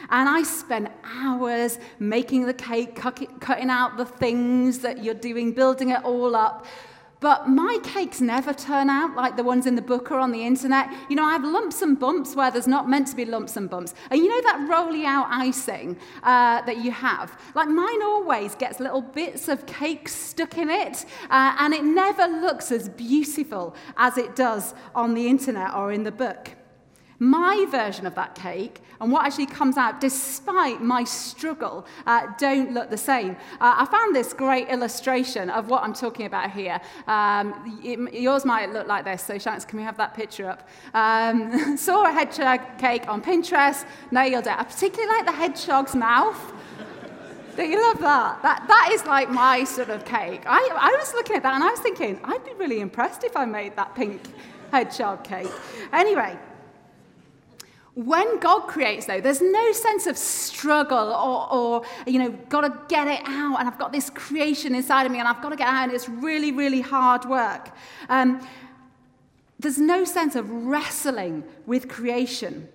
And 0.09 0.29
I 0.29 0.43
spent 0.43 0.89
hours 1.03 1.79
making 1.99 2.45
the 2.45 2.53
cake, 2.53 2.95
cutting 2.95 3.69
out 3.69 3.97
the 3.97 4.05
things 4.05 4.79
that 4.79 5.03
you're 5.03 5.13
doing, 5.13 5.51
building 5.51 5.89
it 5.89 6.03
all 6.03 6.35
up. 6.35 6.65
But 7.19 7.49
my 7.49 7.79
cakes 7.83 8.21
never 8.21 8.53
turn 8.53 8.89
out 8.89 9.15
like 9.15 9.37
the 9.37 9.43
ones 9.43 9.65
in 9.65 9.75
the 9.75 9.81
book 9.81 10.11
or 10.11 10.19
on 10.19 10.31
the 10.31 10.45
internet. 10.45 10.89
You 11.09 11.15
know, 11.15 11.25
I 11.25 11.31
have 11.31 11.43
lumps 11.43 11.81
and 11.81 11.99
bumps 11.99 12.35
where 12.35 12.51
there's 12.51 12.67
not 12.67 12.87
meant 12.87 13.07
to 13.07 13.15
be 13.15 13.25
lumps 13.25 13.57
and 13.57 13.67
bumps. 13.69 13.95
And 14.11 14.19
you 14.19 14.29
know 14.29 14.41
that 14.41 14.67
rolly 14.69 15.05
out 15.05 15.27
icing 15.29 15.97
uh, 16.21 16.61
that 16.61 16.77
you 16.77 16.91
have? 16.91 17.39
Like 17.55 17.69
mine 17.69 18.03
always 18.03 18.53
gets 18.53 18.79
little 18.79 19.01
bits 19.01 19.47
of 19.47 19.65
cake 19.65 20.07
stuck 20.09 20.57
in 20.57 20.69
it, 20.69 21.05
uh, 21.29 21.55
and 21.59 21.73
it 21.73 21.83
never 21.83 22.27
looks 22.27 22.71
as 22.71 22.87
beautiful 22.87 23.75
as 23.97 24.17
it 24.17 24.35
does 24.35 24.75
on 24.93 25.15
the 25.15 25.27
internet 25.27 25.73
or 25.73 25.91
in 25.91 26.03
the 26.03 26.11
book. 26.11 26.51
My 27.19 27.65
version 27.69 28.05
of 28.05 28.13
that 28.15 28.35
cake 28.35 28.81
and 29.01 29.11
what 29.11 29.25
actually 29.25 29.47
comes 29.47 29.77
out, 29.77 29.99
despite 29.99 30.81
my 30.81 31.03
struggle, 31.03 31.85
uh, 32.05 32.27
don't 32.37 32.73
look 32.73 32.89
the 32.89 32.97
same. 32.97 33.31
Uh, 33.59 33.75
I 33.77 33.85
found 33.85 34.15
this 34.15 34.33
great 34.33 34.69
illustration 34.69 35.49
of 35.49 35.69
what 35.69 35.83
I'm 35.83 35.93
talking 35.93 36.27
about 36.27 36.51
here. 36.51 36.79
Um, 37.07 37.79
it, 37.83 38.13
yours 38.13 38.45
might 38.45 38.71
look 38.71 38.87
like 38.87 39.03
this, 39.05 39.23
so 39.23 39.37
Shanks, 39.37 39.65
can 39.65 39.77
we 39.77 39.83
have 39.83 39.97
that 39.97 40.13
picture 40.13 40.49
up? 40.49 40.67
Um, 40.93 41.77
saw 41.77 42.07
a 42.07 42.11
hedgehog 42.11 42.77
cake 42.77 43.07
on 43.07 43.21
Pinterest, 43.21 43.85
nailed 44.11 44.45
it. 44.45 44.53
I 44.53 44.63
particularly 44.63 45.11
like 45.11 45.25
the 45.25 45.31
hedgehog's 45.31 45.95
mouth. 45.95 46.53
Don't 47.55 47.71
you 47.71 47.81
love 47.81 47.99
that? 48.01 48.43
That, 48.43 48.65
that 48.67 48.91
is 48.93 49.03
like 49.05 49.31
my 49.31 49.63
sort 49.63 49.89
of 49.89 50.05
cake. 50.05 50.43
I, 50.45 50.69
I 50.79 50.95
was 50.99 51.11
looking 51.15 51.37
at 51.37 51.43
that 51.43 51.55
and 51.55 51.63
I 51.63 51.71
was 51.71 51.79
thinking, 51.79 52.19
I'd 52.23 52.45
be 52.45 52.53
really 52.53 52.81
impressed 52.81 53.23
if 53.23 53.35
I 53.35 53.45
made 53.45 53.75
that 53.75 53.95
pink 53.95 54.21
hedgehog 54.71 55.23
cake. 55.23 55.51
Anyway, 55.91 56.37
when 57.97 58.39
God 58.39 58.67
creates, 58.67 59.07
though, 59.07 59.19
there's 59.19 59.41
no 59.41 59.71
sense 59.71 60.05
of 60.05 60.19
struggle 60.19 61.11
or, 61.13 61.51
or, 61.51 61.81
you 62.05 62.19
know, 62.19 62.29
got 62.47 62.61
to 62.61 62.79
get 62.87 63.07
it 63.07 63.21
out, 63.25 63.59
and 63.59 63.67
I've 63.67 63.79
got 63.79 63.91
this 63.91 64.11
creation 64.11 64.75
inside 64.75 65.07
of 65.07 65.11
me, 65.11 65.17
and 65.17 65.27
I've 65.27 65.41
got 65.41 65.49
to 65.49 65.55
get 65.55 65.67
out, 65.67 65.85
and 65.85 65.91
it's 65.91 66.07
really, 66.07 66.51
really 66.51 66.81
hard 66.81 67.25
work. 67.25 67.71
Um, 68.07 68.47
there's 69.59 69.79
no 69.79 70.05
sense 70.05 70.35
of 70.35 70.47
wrestling 70.47 71.43
with 71.65 71.87
creation. 71.87 72.69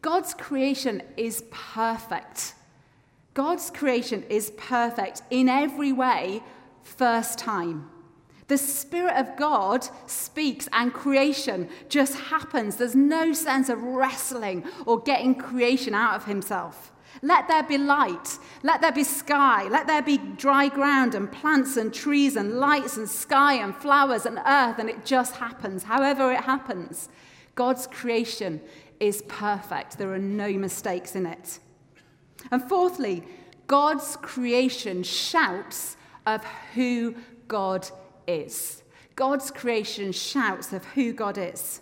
God's 0.00 0.32
creation 0.32 1.02
is 1.18 1.44
perfect. 1.50 2.54
God's 3.34 3.70
creation 3.70 4.24
is 4.30 4.52
perfect 4.56 5.20
in 5.28 5.50
every 5.50 5.92
way, 5.92 6.42
first 6.82 7.38
time. 7.38 7.90
The 8.48 8.58
Spirit 8.58 9.16
of 9.16 9.36
God 9.36 9.86
speaks 10.06 10.68
and 10.72 10.92
creation 10.92 11.68
just 11.88 12.14
happens. 12.14 12.76
There's 12.76 12.94
no 12.94 13.32
sense 13.32 13.68
of 13.68 13.82
wrestling 13.82 14.64
or 14.86 15.00
getting 15.00 15.34
creation 15.34 15.94
out 15.94 16.16
of 16.16 16.24
Himself. 16.24 16.92
Let 17.20 17.46
there 17.46 17.62
be 17.62 17.78
light. 17.78 18.38
Let 18.62 18.80
there 18.80 18.92
be 18.92 19.04
sky. 19.04 19.68
Let 19.68 19.86
there 19.86 20.02
be 20.02 20.18
dry 20.18 20.68
ground 20.68 21.14
and 21.14 21.30
plants 21.30 21.76
and 21.76 21.92
trees 21.92 22.36
and 22.36 22.58
lights 22.58 22.96
and 22.96 23.08
sky 23.08 23.54
and 23.54 23.74
flowers 23.74 24.26
and 24.26 24.38
earth. 24.38 24.78
And 24.78 24.88
it 24.88 25.04
just 25.04 25.36
happens, 25.36 25.84
however 25.84 26.32
it 26.32 26.40
happens. 26.40 27.08
God's 27.54 27.86
creation 27.86 28.60
is 28.98 29.22
perfect. 29.28 29.98
There 29.98 30.12
are 30.12 30.18
no 30.18 30.52
mistakes 30.52 31.14
in 31.14 31.26
it. 31.26 31.58
And 32.50 32.62
fourthly, 32.68 33.22
God's 33.66 34.16
creation 34.16 35.02
shouts 35.02 35.96
of 36.26 36.44
who 36.74 37.14
God 37.46 37.88
is. 38.26 38.82
God's 39.14 39.50
creation 39.50 40.12
shouts 40.12 40.72
of 40.72 40.84
who 40.84 41.12
God 41.12 41.38
is. 41.38 41.80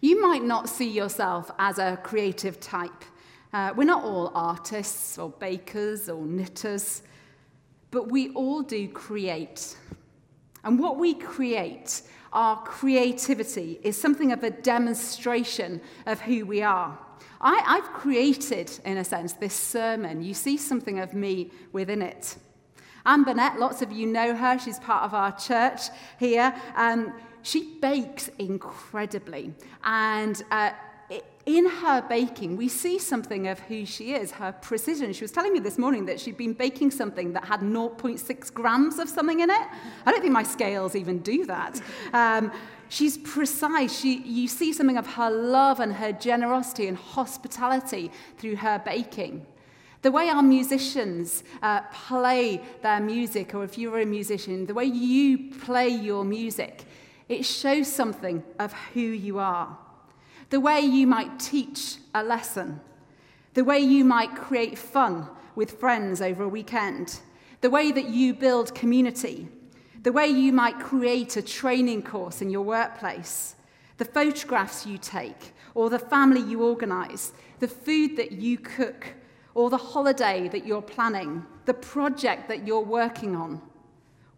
You 0.00 0.20
might 0.20 0.42
not 0.42 0.68
see 0.68 0.90
yourself 0.90 1.50
as 1.58 1.78
a 1.78 1.98
creative 2.02 2.60
type. 2.60 3.04
Uh, 3.52 3.72
we're 3.76 3.84
not 3.84 4.04
all 4.04 4.30
artists 4.34 5.16
or 5.16 5.30
bakers 5.30 6.08
or 6.08 6.26
knitters, 6.26 7.02
but 7.90 8.10
we 8.10 8.30
all 8.30 8.62
do 8.62 8.88
create. 8.88 9.76
And 10.64 10.78
what 10.78 10.98
we 10.98 11.14
create, 11.14 12.02
our 12.32 12.62
creativity, 12.64 13.80
is 13.82 13.98
something 13.98 14.32
of 14.32 14.42
a 14.42 14.50
demonstration 14.50 15.80
of 16.06 16.20
who 16.20 16.44
we 16.44 16.62
are. 16.62 16.98
I, 17.40 17.62
I've 17.66 17.92
created, 17.92 18.72
in 18.84 18.96
a 18.96 19.04
sense, 19.04 19.34
this 19.34 19.54
sermon. 19.54 20.22
You 20.22 20.34
see 20.34 20.56
something 20.56 20.98
of 20.98 21.14
me 21.14 21.50
within 21.72 22.02
it. 22.02 22.36
Anne 23.06 23.24
Burnett, 23.24 23.58
lots 23.58 23.82
of 23.82 23.92
you 23.92 24.06
know 24.06 24.34
her. 24.34 24.58
She's 24.58 24.78
part 24.78 25.04
of 25.04 25.14
our 25.14 25.32
church 25.36 25.82
here. 26.18 26.54
Um, 26.76 27.12
she 27.42 27.76
bakes 27.80 28.28
incredibly. 28.38 29.52
And 29.84 30.42
uh, 30.50 30.70
in 31.46 31.68
her 31.68 32.00
baking, 32.08 32.56
we 32.56 32.68
see 32.68 32.98
something 32.98 33.48
of 33.48 33.60
who 33.60 33.84
she 33.84 34.14
is, 34.14 34.30
her 34.32 34.52
precision. 34.52 35.12
She 35.12 35.22
was 35.22 35.30
telling 35.30 35.52
me 35.52 35.60
this 35.60 35.76
morning 35.76 36.06
that 36.06 36.18
she'd 36.18 36.38
been 36.38 36.54
baking 36.54 36.90
something 36.90 37.34
that 37.34 37.44
had 37.44 37.60
0.6 37.60 38.54
grams 38.54 38.98
of 38.98 39.08
something 39.10 39.40
in 39.40 39.50
it. 39.50 39.68
I 40.06 40.10
don't 40.10 40.22
think 40.22 40.32
my 40.32 40.42
scales 40.42 40.96
even 40.96 41.18
do 41.18 41.44
that. 41.44 41.82
Um, 42.14 42.50
she's 42.88 43.18
precise. 43.18 43.98
She, 44.00 44.22
you 44.22 44.48
see 44.48 44.72
something 44.72 44.96
of 44.96 45.06
her 45.06 45.30
love 45.30 45.80
and 45.80 45.92
her 45.92 46.12
generosity 46.12 46.88
and 46.88 46.96
hospitality 46.96 48.10
through 48.38 48.56
her 48.56 48.80
baking. 48.82 49.46
The 50.04 50.10
way 50.10 50.28
our 50.28 50.42
musicians 50.42 51.44
uh, 51.62 51.80
play 51.90 52.60
their 52.82 53.00
music, 53.00 53.54
or 53.54 53.64
if 53.64 53.78
you're 53.78 54.00
a 54.00 54.04
musician, 54.04 54.66
the 54.66 54.74
way 54.74 54.84
you 54.84 55.50
play 55.62 55.88
your 55.88 56.26
music, 56.26 56.84
it 57.30 57.46
shows 57.46 57.90
something 57.90 58.42
of 58.58 58.74
who 58.92 59.00
you 59.00 59.38
are. 59.38 59.78
The 60.50 60.60
way 60.60 60.80
you 60.80 61.06
might 61.06 61.40
teach 61.40 61.96
a 62.14 62.22
lesson, 62.22 62.82
the 63.54 63.64
way 63.64 63.78
you 63.78 64.04
might 64.04 64.36
create 64.36 64.76
fun 64.76 65.26
with 65.56 65.80
friends 65.80 66.20
over 66.20 66.44
a 66.44 66.48
weekend, 66.48 67.20
the 67.62 67.70
way 67.70 67.90
that 67.90 68.10
you 68.10 68.34
build 68.34 68.74
community, 68.74 69.48
the 70.02 70.12
way 70.12 70.26
you 70.26 70.52
might 70.52 70.78
create 70.78 71.38
a 71.38 71.42
training 71.42 72.02
course 72.02 72.42
in 72.42 72.50
your 72.50 72.60
workplace, 72.60 73.56
the 73.96 74.04
photographs 74.04 74.84
you 74.84 74.98
take, 74.98 75.54
or 75.74 75.88
the 75.88 75.98
family 75.98 76.42
you 76.42 76.62
organize, 76.62 77.32
the 77.58 77.68
food 77.68 78.18
that 78.18 78.32
you 78.32 78.58
cook, 78.58 79.14
or 79.54 79.70
the 79.70 79.76
holiday 79.76 80.48
that 80.48 80.66
you're 80.66 80.82
planning, 80.82 81.44
the 81.64 81.74
project 81.74 82.48
that 82.48 82.66
you're 82.66 82.80
working 82.80 83.36
on. 83.36 83.62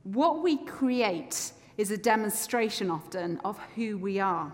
What 0.04 0.42
we 0.42 0.58
create 0.58 1.52
is 1.76 1.90
a 1.90 1.96
demonstration 1.96 2.90
often 2.90 3.40
of 3.44 3.58
who 3.75 3.99
we 3.99 4.20
are. 4.20 4.52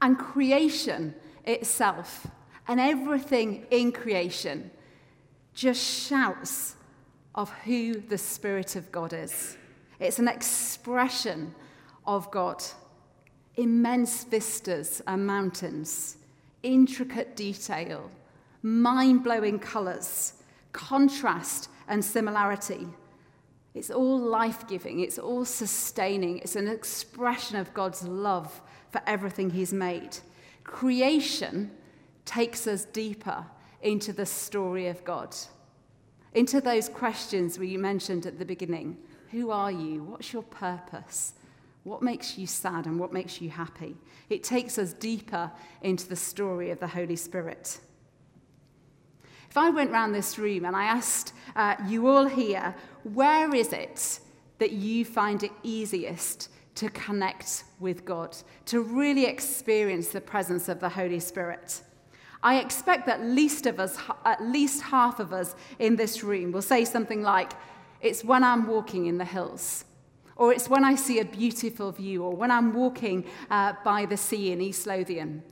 And 0.00 0.18
creation 0.18 1.14
itself 1.44 2.26
and 2.68 2.78
everything 2.78 3.66
in 3.70 3.92
creation 3.92 4.70
just 5.54 5.82
shouts 6.08 6.76
of 7.34 7.50
who 7.64 7.94
the 7.94 8.18
Spirit 8.18 8.76
of 8.76 8.92
God 8.92 9.12
is. 9.12 9.56
It's 9.98 10.18
an 10.18 10.28
expression 10.28 11.54
of 12.06 12.30
God. 12.30 12.62
Immense 13.56 14.24
vistas 14.24 15.00
and 15.06 15.26
mountains, 15.26 16.18
intricate 16.62 17.36
detail, 17.36 18.10
mind 18.62 19.22
blowing 19.22 19.58
colours, 19.58 20.34
contrast 20.72 21.68
and 21.88 22.04
similarity. 22.04 22.86
It's 23.74 23.90
all 23.90 24.18
life 24.18 24.66
giving, 24.66 25.00
it's 25.00 25.18
all 25.18 25.44
sustaining, 25.44 26.38
it's 26.38 26.56
an 26.56 26.68
expression 26.68 27.56
of 27.56 27.74
God's 27.74 28.02
love 28.02 28.60
for 28.90 29.02
everything 29.06 29.50
He's 29.50 29.72
made. 29.72 30.18
Creation 30.64 31.70
takes 32.24 32.66
us 32.66 32.86
deeper 32.86 33.44
into 33.82 34.12
the 34.12 34.26
story 34.26 34.88
of 34.88 35.04
God, 35.04 35.36
into 36.32 36.60
those 36.60 36.88
questions 36.88 37.58
we 37.58 37.76
mentioned 37.76 38.26
at 38.26 38.38
the 38.38 38.44
beginning 38.44 38.96
Who 39.30 39.50
are 39.50 39.70
you? 39.70 40.02
What's 40.04 40.32
your 40.32 40.42
purpose? 40.42 41.34
What 41.84 42.02
makes 42.02 42.36
you 42.36 42.48
sad 42.48 42.86
and 42.86 42.98
what 42.98 43.12
makes 43.12 43.40
you 43.40 43.48
happy? 43.48 43.96
It 44.28 44.42
takes 44.42 44.76
us 44.76 44.92
deeper 44.92 45.52
into 45.82 46.08
the 46.08 46.16
story 46.16 46.70
of 46.70 46.80
the 46.80 46.88
Holy 46.88 47.14
Spirit. 47.14 47.78
If 49.56 49.62
I 49.62 49.70
went 49.70 49.90
round 49.90 50.14
this 50.14 50.36
room 50.36 50.66
and 50.66 50.76
I 50.76 50.84
asked 50.84 51.32
uh, 51.56 51.76
you 51.88 52.08
all 52.08 52.26
here, 52.26 52.74
where 53.04 53.54
is 53.54 53.72
it 53.72 54.20
that 54.58 54.72
you 54.72 55.02
find 55.02 55.42
it 55.42 55.50
easiest 55.62 56.50
to 56.74 56.90
connect 56.90 57.64
with 57.80 58.04
God, 58.04 58.36
to 58.66 58.82
really 58.82 59.24
experience 59.24 60.08
the 60.08 60.20
presence 60.20 60.68
of 60.68 60.78
the 60.78 60.90
Holy 60.90 61.20
Spirit? 61.20 61.80
I 62.42 62.58
expect 62.58 63.06
that 63.06 63.24
least 63.24 63.64
of 63.64 63.80
us, 63.80 63.96
at 64.26 64.42
least 64.42 64.82
half 64.82 65.20
of 65.20 65.32
us 65.32 65.54
in 65.78 65.96
this 65.96 66.22
room 66.22 66.52
will 66.52 66.60
say 66.60 66.84
something 66.84 67.22
like, 67.22 67.52
It's 68.02 68.22
when 68.22 68.44
I'm 68.44 68.66
walking 68.66 69.06
in 69.06 69.16
the 69.16 69.24
hills, 69.24 69.86
or 70.36 70.52
it's 70.52 70.68
when 70.68 70.84
I 70.84 70.96
see 70.96 71.20
a 71.20 71.24
beautiful 71.24 71.92
view, 71.92 72.24
or 72.24 72.36
when 72.36 72.50
I'm 72.50 72.74
walking 72.74 73.24
uh, 73.50 73.72
by 73.82 74.04
the 74.04 74.18
sea 74.18 74.52
in 74.52 74.60
East 74.60 74.86
Lothian. 74.86 75.42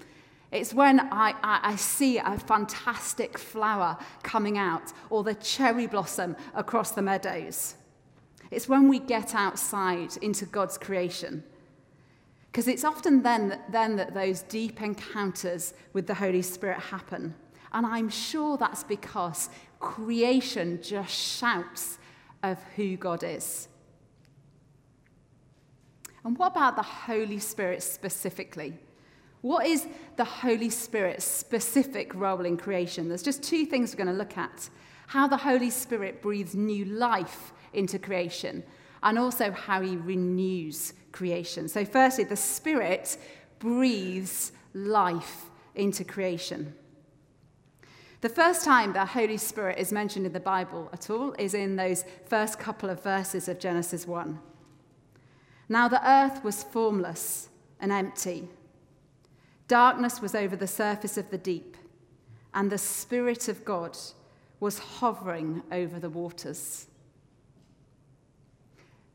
It's 0.55 0.73
when 0.73 1.01
I, 1.01 1.35
I, 1.43 1.61
I, 1.63 1.77
see 1.77 2.19
a 2.19 2.39
fantastic 2.39 3.37
flower 3.37 3.99
coming 4.23 4.57
out, 4.57 4.93
or 5.11 5.25
the 5.25 5.35
cherry 5.35 5.87
blossom 5.89 6.37
across 6.55 6.93
the 6.93 7.03
meadows. 7.03 7.75
It's 8.53 8.69
when 8.69 8.89
we 8.89 9.01
get 9.01 9.35
outside 9.35 10.17
into 10.23 10.47
God's 10.47 10.79
creation 10.79 11.43
because 12.55 12.69
it's 12.69 12.85
often 12.85 13.21
then 13.23 13.49
that, 13.49 13.73
then 13.73 13.97
that 13.97 14.15
those 14.15 14.43
deep 14.43 14.81
encounters 14.81 15.75
with 15.93 16.07
the 16.07 16.15
Holy 16.15 16.41
Spirit 16.41 16.79
happen. 16.79 17.35
And 17.73 17.85
I'm 17.85 18.09
sure 18.09 18.57
that's 18.57 18.85
because 18.85 19.51
creation 19.81 20.79
just 20.81 21.11
shouts 21.11 21.99
of 22.45 22.63
who 22.77 22.97
God 22.97 23.25
is. 23.25 23.67
And 26.25 26.39
what 26.39 26.53
about 26.53 26.77
the 26.77 26.83
Holy 26.83 27.41
Spirit 27.41 27.83
specifically? 27.83 28.79
What 29.45 29.67
is 29.67 29.87
the 30.17 30.25
Holy 30.25 30.71
Spirit's 30.71 31.23
specific 31.23 32.15
role 32.15 32.47
in 32.47 32.57
creation? 32.57 33.09
There's 33.09 33.23
just 33.23 33.43
two 33.43 33.67
things 33.67 33.93
we're 33.93 34.03
going 34.03 34.17
to 34.17 34.19
look 34.19 34.39
at 34.39 34.71
how 35.09 35.29
the 35.29 35.37
Holy 35.37 35.69
Spirit 35.69 36.23
breathes 36.23 36.55
new 36.55 36.87
life 36.87 37.53
into 37.75 37.99
creation, 37.99 38.65
and 39.03 39.19
also 39.19 39.51
how 39.51 39.83
he 39.83 39.99
renews 39.99 40.95
creation. 41.13 41.69
So, 41.69 41.85
firstly, 41.85 42.25
the 42.25 42.37
Spirit 42.37 43.19
breathes 43.59 44.53
life 44.73 45.51
into 45.75 46.05
creation. 46.05 46.73
The 48.23 48.31
first 48.31 48.65
time 48.65 48.95
the 48.95 49.05
Holy 49.05 49.37
Spirit 49.37 49.79
is 49.79 49.93
mentioned 49.93 50.25
in 50.25 50.33
the 50.33 50.41
Bible 50.41 50.89
at 50.95 51.11
all 51.11 51.35
is 51.39 51.53
in 51.53 51.77
those 51.77 52.07
first 52.25 52.59
couple 52.59 52.89
of 52.89 53.03
verses 53.03 53.47
of 53.49 53.59
Genesis 53.59 54.07
1. 54.07 54.39
Now 55.69 55.87
the 55.89 56.01
earth 56.11 56.43
was 56.43 56.65
formless 56.65 57.51
and 57.79 57.93
empty. 57.93 58.49
Darkness 59.67 60.21
was 60.21 60.35
over 60.35 60.57
the 60.57 60.67
surface 60.67 61.17
of 61.17 61.31
the 61.31 61.39
deep, 61.39 61.77
and 62.53 62.71
the 62.71 62.79
Spirit 62.79 63.49
of 63.49 63.65
God 63.65 63.97
was 64.61 64.79
hovering 64.79 65.63
over 65.73 65.99
the 65.99 66.11
waters. 66.11 66.87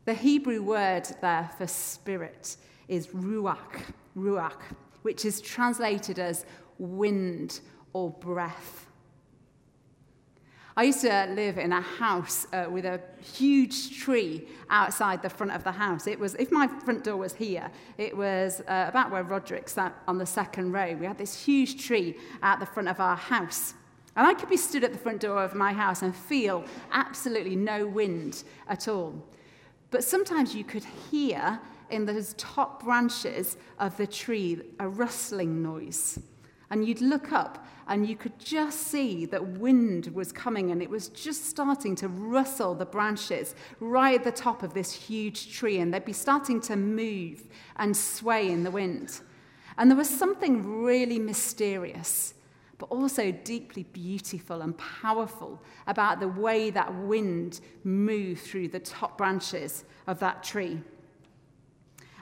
The 0.06 0.14
Hebrew 0.14 0.64
word 0.64 1.08
there 1.22 1.52
for 1.58 1.68
spirit 1.68 2.58
is 2.88 3.08
ruach, 3.08 3.84
ruach, 4.18 4.62
which 5.04 5.24
is 5.24 5.40
translated 5.40 6.18
as 6.18 6.46
wind 6.80 7.60
or 7.94 8.10
breath. 8.10 8.89
I 10.78 10.84
used 10.84 11.02
to 11.02 11.28
live 11.32 11.58
in 11.58 11.74
a 11.74 11.82
house 11.82 12.48
uh, 12.54 12.68
with 12.70 12.86
a 12.86 13.02
huge 13.22 13.98
tree 13.98 14.48
outside 14.70 15.22
the 15.22 15.30
front 15.30 15.52
of 15.52 15.64
the 15.64 15.72
house. 15.72 16.08
It 16.08 16.20
was, 16.20 16.36
if 16.36 16.52
my 16.52 16.68
front 16.68 17.04
door 17.04 17.18
was 17.18 17.34
here, 17.34 17.70
it 17.98 18.16
was 18.16 18.62
uh, 18.62 18.86
about 18.88 19.12
where 19.12 19.24
Roderick 19.24 19.68
sat 19.68 19.94
on 20.08 20.18
the 20.18 20.26
second 20.26 20.72
row. 20.72 20.96
We 20.96 21.06
had 21.06 21.18
this 21.18 21.44
huge 21.44 21.86
tree 21.86 22.18
at 22.44 22.60
the 22.60 22.66
front 22.66 22.88
of 22.88 23.00
our 23.00 23.16
house. 23.16 23.74
And 24.16 24.28
I 24.28 24.34
could 24.34 24.50
be 24.50 24.58
stood 24.58 24.84
at 24.84 24.94
the 24.94 25.00
front 25.00 25.22
door 25.22 25.44
of 25.44 25.56
my 25.56 25.74
house 25.74 26.02
and 26.02 26.16
feel 26.16 26.64
absolutely 26.92 27.56
no 27.56 27.88
wind 27.88 28.44
at 28.68 28.88
all. 28.88 29.14
But 29.92 30.04
sometimes 30.04 30.54
you 30.54 30.64
could 30.64 30.86
hear 31.10 31.60
in 31.90 32.06
those 32.06 32.36
top 32.38 32.84
branches 32.84 33.58
of 33.80 33.98
the 33.98 34.06
tree 34.06 34.62
a 34.80 34.88
rustling 34.88 35.64
noise. 35.64 36.20
And 36.72 36.88
you'd 36.88 37.02
look 37.02 37.32
up 37.32 37.66
and 37.88 38.08
you 38.08 38.16
could 38.16 38.38
just 38.38 38.82
see 38.88 39.26
that 39.26 39.44
wind 39.58 40.08
was 40.14 40.32
coming 40.32 40.72
and 40.72 40.82
it 40.82 40.90
was 40.90 41.10
just 41.10 41.46
starting 41.46 41.96
to 41.96 42.08
rustle 42.08 42.76
the 42.76 42.86
branches 42.86 43.56
right 43.80 44.20
at 44.20 44.24
the 44.24 44.32
top 44.32 44.62
of 44.62 44.74
this 44.74 44.94
huge 44.94 45.52
tree. 45.52 45.80
And 45.80 45.94
they'd 45.94 46.06
be 46.06 46.14
starting 46.14 46.62
to 46.62 46.76
move 46.76 47.48
and 47.78 47.96
sway 47.96 48.52
in 48.52 48.64
the 48.64 48.72
wind. 48.72 49.22
And 49.78 49.90
there 49.90 49.98
was 49.98 50.10
something 50.10 50.84
really 50.84 51.18
mysterious 51.18 52.36
but 52.80 52.88
also 52.88 53.30
deeply 53.32 53.84
beautiful 53.84 54.62
and 54.62 54.76
powerful 54.78 55.62
about 55.86 56.20
the 56.20 56.28
way 56.28 56.70
that 56.72 56.92
wind 56.96 57.60
moved 57.84 58.42
through 58.42 58.70
the 58.70 58.80
top 58.80 59.18
branches 59.18 59.84
of 60.08 60.18
that 60.20 60.42
tree. 60.42 60.82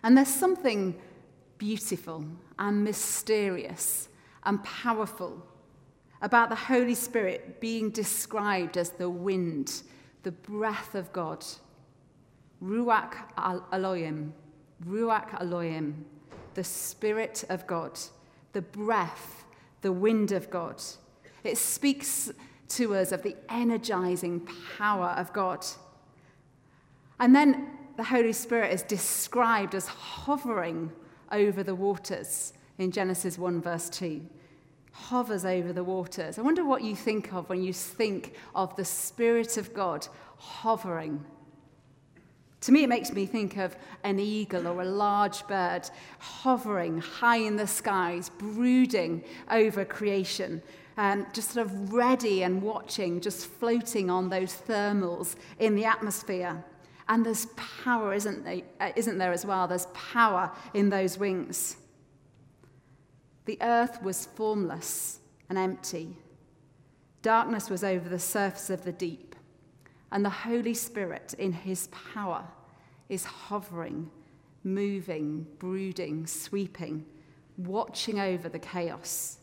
And 0.03 0.17
there's 0.17 0.27
something 0.27 0.99
beautiful 1.59 2.25
and 2.57 2.83
mysterious 2.83 4.09
and 4.47 4.63
powerful 4.63 5.45
about 6.21 6.49
the 6.49 6.55
Holy 6.55 6.95
Spirit 6.95 7.61
being 7.61 7.91
described 7.91 8.77
as 8.77 8.89
the 8.89 9.09
wind, 9.09 9.83
the 10.23 10.31
breath 10.31 10.95
of 10.95 11.13
God. 11.13 11.45
Ruach 12.63 13.13
Elohim, 13.71 14.33
Ruach 14.87 15.39
Elohim, 15.39 16.05
the 16.55 16.63
Spirit 16.63 17.43
of 17.49 17.67
God, 17.67 17.99
the 18.53 18.63
breath 18.63 19.45
the 19.81 19.91
wind 19.91 20.31
of 20.31 20.49
God. 20.49 20.81
It 21.43 21.57
speaks 21.57 22.31
to 22.69 22.95
us 22.95 23.11
of 23.11 23.23
the 23.23 23.35
energizing 23.49 24.47
power 24.77 25.09
of 25.09 25.31
God. 25.33 25.65
And 27.19 27.35
then 27.35 27.67
the 27.95 28.03
Holy 28.03 28.33
Spirit 28.33 28.73
is 28.73 28.83
described 28.83 29.75
as 29.75 29.87
hovering 29.87 30.91
over 31.31 31.63
the 31.63 31.75
waters 31.75 32.53
in 32.77 32.91
Genesis 32.91 33.37
1, 33.37 33.61
verse 33.61 33.89
2. 33.89 34.21
Hovers 34.91 35.45
over 35.45 35.73
the 35.73 35.83
waters. 35.83 36.37
I 36.37 36.41
wonder 36.41 36.65
what 36.65 36.83
you 36.83 36.95
think 36.95 37.33
of 37.33 37.49
when 37.49 37.63
you 37.63 37.73
think 37.73 38.33
of 38.55 38.75
the 38.75 38.85
Spirit 38.85 39.57
of 39.57 39.73
God 39.73 40.07
hovering 40.37 41.25
to 42.61 42.71
me, 42.71 42.83
it 42.83 42.89
makes 42.89 43.13
me 43.13 43.25
think 43.25 43.57
of 43.57 43.75
an 44.03 44.19
eagle 44.19 44.67
or 44.67 44.81
a 44.81 44.85
large 44.85 45.45
bird 45.47 45.89
hovering 46.19 46.97
high 46.97 47.37
in 47.37 47.55
the 47.55 47.67
skies, 47.67 48.29
brooding 48.29 49.23
over 49.51 49.85
creation, 49.85 50.61
um, 50.97 51.27
just 51.33 51.51
sort 51.51 51.67
of 51.67 51.93
ready 51.93 52.43
and 52.43 52.61
watching, 52.61 53.21
just 53.21 53.45
floating 53.45 54.09
on 54.09 54.29
those 54.29 54.53
thermals 54.53 55.35
in 55.59 55.75
the 55.75 55.85
atmosphere. 55.85 56.63
And 57.07 57.25
there's 57.25 57.45
power, 57.55 58.13
isn't 58.13 58.43
there, 58.43 58.61
uh, 58.81 58.91
isn't 58.95 59.17
there 59.19 59.31
as 59.31 59.45
well? 59.45 59.67
There's 59.67 59.87
power 59.93 60.51
in 60.73 60.89
those 60.89 61.17
wings. 61.17 61.77
The 63.47 63.57
earth 63.61 64.03
was 64.03 64.25
formless 64.25 65.19
and 65.49 65.57
empty. 65.57 66.17
Darkness 67.21 67.69
was 67.69 67.81
over 67.81 68.09
the 68.09 68.19
surface 68.19 68.69
of 68.69 68.83
the 68.83 68.91
deep 68.91 69.35
And 70.11 70.23
the 70.23 70.29
Holy 70.29 70.73
Spirit, 70.73 71.33
in 71.37 71.53
his 71.53 71.87
power, 71.87 72.43
is 73.09 73.23
hovering, 73.23 74.11
moving, 74.63 75.47
brooding, 75.59 76.27
sweeping, 76.27 77.05
watching 77.57 78.19
over 78.19 78.49
the 78.49 78.59
chaos, 78.59 79.37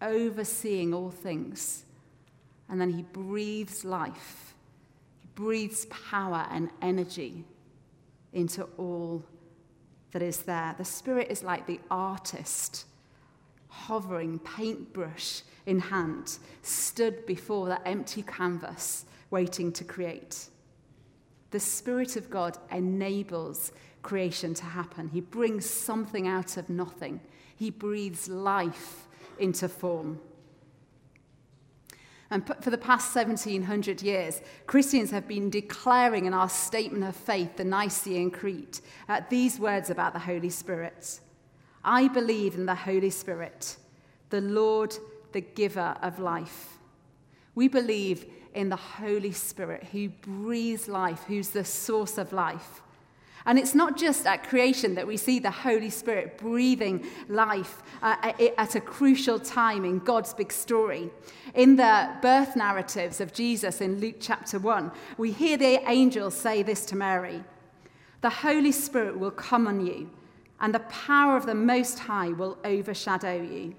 overseeing 0.00 0.94
all 0.94 1.10
things. 1.10 1.84
And 2.68 2.80
then 2.80 2.90
he 2.90 3.02
breathes 3.02 3.84
life, 3.84 4.54
he 5.18 5.28
breathes 5.34 5.86
power 5.86 6.46
and 6.50 6.70
energy 6.82 7.44
into 8.32 8.64
all 8.78 9.24
that 10.12 10.22
is 10.22 10.42
there. 10.42 10.74
The 10.78 10.84
Spirit 10.84 11.28
is 11.30 11.42
like 11.42 11.66
the 11.66 11.80
artist 11.90 12.86
hovering, 13.74 14.38
paintbrush 14.38 15.42
in 15.66 15.80
hand, 15.80 16.38
stood 16.62 17.26
before 17.26 17.66
that 17.68 17.82
empty 17.84 18.22
canvas, 18.22 19.04
waiting 19.30 19.72
to 19.72 19.84
create. 19.84 20.48
The 21.50 21.60
Spirit 21.60 22.16
of 22.16 22.30
God 22.30 22.56
enables 22.70 23.72
creation 24.02 24.54
to 24.54 24.64
happen. 24.64 25.08
He 25.08 25.20
brings 25.20 25.68
something 25.68 26.26
out 26.28 26.56
of 26.56 26.70
nothing, 26.70 27.20
He 27.56 27.70
breathes 27.70 28.28
life 28.28 29.06
into 29.38 29.68
form. 29.68 30.20
And 32.30 32.46
for 32.62 32.70
the 32.70 32.78
past 32.78 33.14
1700 33.14 34.02
years, 34.02 34.40
Christians 34.66 35.10
have 35.10 35.28
been 35.28 35.50
declaring 35.50 36.26
in 36.26 36.34
our 36.34 36.48
statement 36.48 37.04
of 37.04 37.14
faith, 37.14 37.56
the 37.56 37.64
Nicene 37.64 38.30
Creed, 38.30 38.80
uh, 39.08 39.20
these 39.28 39.60
words 39.60 39.90
about 39.90 40.14
the 40.14 40.18
Holy 40.18 40.50
Spirit 40.50 41.20
I 41.84 42.08
believe 42.08 42.54
in 42.54 42.66
the 42.66 42.74
Holy 42.74 43.10
Spirit, 43.10 43.76
the 44.30 44.40
Lord, 44.40 44.96
the 45.32 45.42
giver 45.42 45.96
of 46.02 46.18
life. 46.18 46.78
We 47.54 47.68
believe 47.68 48.26
in 48.54 48.68
the 48.68 48.76
Holy 48.76 49.32
Spirit 49.32 49.84
who 49.92 50.08
breathes 50.08 50.88
life, 50.88 51.24
who's 51.26 51.50
the 51.50 51.64
source 51.64 52.18
of 52.18 52.32
life. 52.32 52.82
And 53.46 53.58
it's 53.58 53.74
not 53.74 53.98
just 53.98 54.26
at 54.26 54.48
creation 54.48 54.94
that 54.94 55.06
we 55.06 55.18
see 55.18 55.38
the 55.38 55.50
Holy 55.50 55.90
Spirit 55.90 56.38
breathing 56.38 57.06
life 57.28 57.82
uh, 58.00 58.32
at 58.56 58.74
a 58.74 58.80
crucial 58.80 59.38
time 59.38 59.84
in 59.84 59.98
God's 59.98 60.32
big 60.32 60.50
story. 60.50 61.10
In 61.54 61.76
the 61.76 62.10
birth 62.22 62.56
narratives 62.56 63.20
of 63.20 63.34
Jesus 63.34 63.82
in 63.82 64.00
Luke 64.00 64.16
chapter 64.18 64.58
1, 64.58 64.90
we 65.18 65.30
hear 65.30 65.58
the 65.58 65.82
angels 65.90 66.34
say 66.34 66.62
this 66.62 66.86
to 66.86 66.96
Mary 66.96 67.44
The 68.22 68.30
Holy 68.30 68.72
Spirit 68.72 69.18
will 69.18 69.30
come 69.30 69.66
on 69.66 69.84
you, 69.84 70.10
and 70.64 70.74
the 70.74 70.80
power 70.80 71.36
of 71.36 71.44
the 71.44 71.54
Most 71.54 71.98
High 71.98 72.30
will 72.30 72.56
overshadow 72.64 73.34
you. 73.34 73.74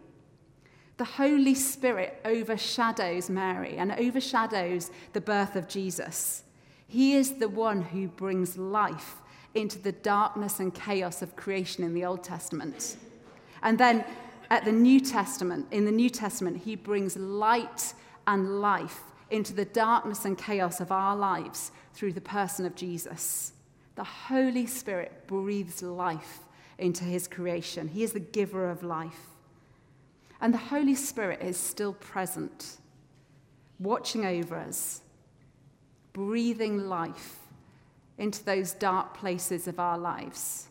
The 0.97 1.03
Holy 1.03 1.55
Spirit 1.55 2.21
overshadows 2.23 3.27
Mary 3.27 3.77
and 3.77 3.91
overshadows 3.93 4.91
the 5.13 5.19
birth 5.19 5.55
of 5.55 5.67
Jesus. 5.67 6.43
He 6.87 7.15
is 7.15 7.39
the 7.39 7.49
one 7.49 7.81
who 7.81 8.07
brings 8.07 8.55
life 8.55 9.15
into 9.55 9.79
the 9.79 9.93
darkness 9.93 10.59
and 10.59 10.75
chaos 10.75 11.23
of 11.23 11.35
creation 11.35 11.83
in 11.83 11.95
the 11.95 12.05
Old 12.05 12.23
Testament. 12.23 12.97
And 13.63 13.79
then 13.79 14.05
at 14.51 14.63
the 14.63 14.71
New 14.71 14.99
Testament, 14.99 15.65
in 15.71 15.85
the 15.85 15.91
New 15.91 16.11
Testament, 16.11 16.57
he 16.65 16.75
brings 16.75 17.17
light 17.17 17.95
and 18.27 18.61
life 18.61 19.01
into 19.31 19.53
the 19.53 19.65
darkness 19.65 20.23
and 20.23 20.37
chaos 20.37 20.79
of 20.79 20.91
our 20.91 21.15
lives 21.15 21.71
through 21.95 22.13
the 22.13 22.21
person 22.21 22.63
of 22.63 22.75
Jesus. 22.75 23.53
The 23.95 24.03
Holy 24.03 24.67
Spirit 24.67 25.25
breathes 25.25 25.81
life 25.81 26.41
into 26.77 27.03
his 27.03 27.27
creation. 27.27 27.87
He 27.87 28.03
is 28.03 28.13
the 28.13 28.19
giver 28.19 28.69
of 28.69 28.83
life. 28.83 29.27
And 30.41 30.53
the 30.53 30.59
Holy 30.59 30.95
Spirit 30.95 31.41
is 31.41 31.57
still 31.57 31.93
present, 31.93 32.77
watching 33.79 34.25
over 34.25 34.57
us, 34.57 35.01
breathing 36.13 36.87
life 36.89 37.39
into 38.17 38.43
those 38.43 38.73
dark 38.73 39.13
places 39.13 39.67
of 39.67 39.79
our 39.79 39.97
lives, 39.97 40.67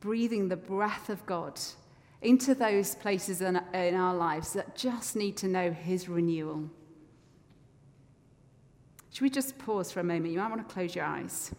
breathing 0.00 0.48
the 0.48 0.56
breath 0.56 1.08
of 1.08 1.24
God 1.26 1.58
into 2.20 2.54
those 2.54 2.94
places 2.94 3.42
in, 3.42 3.60
in 3.74 3.94
our 3.94 4.14
lives 4.14 4.52
that 4.52 4.76
just 4.76 5.16
need 5.16 5.36
to 5.38 5.48
know 5.48 5.72
His 5.72 6.08
renewal. 6.08 6.70
Should 9.10 9.22
we 9.22 9.30
just 9.30 9.58
pause 9.58 9.92
for 9.92 10.00
a 10.00 10.04
moment? 10.04 10.32
You 10.32 10.38
might 10.38 10.48
want 10.48 10.66
to 10.66 10.72
close 10.72 10.94
your 10.94 11.04
eyes. 11.04 11.52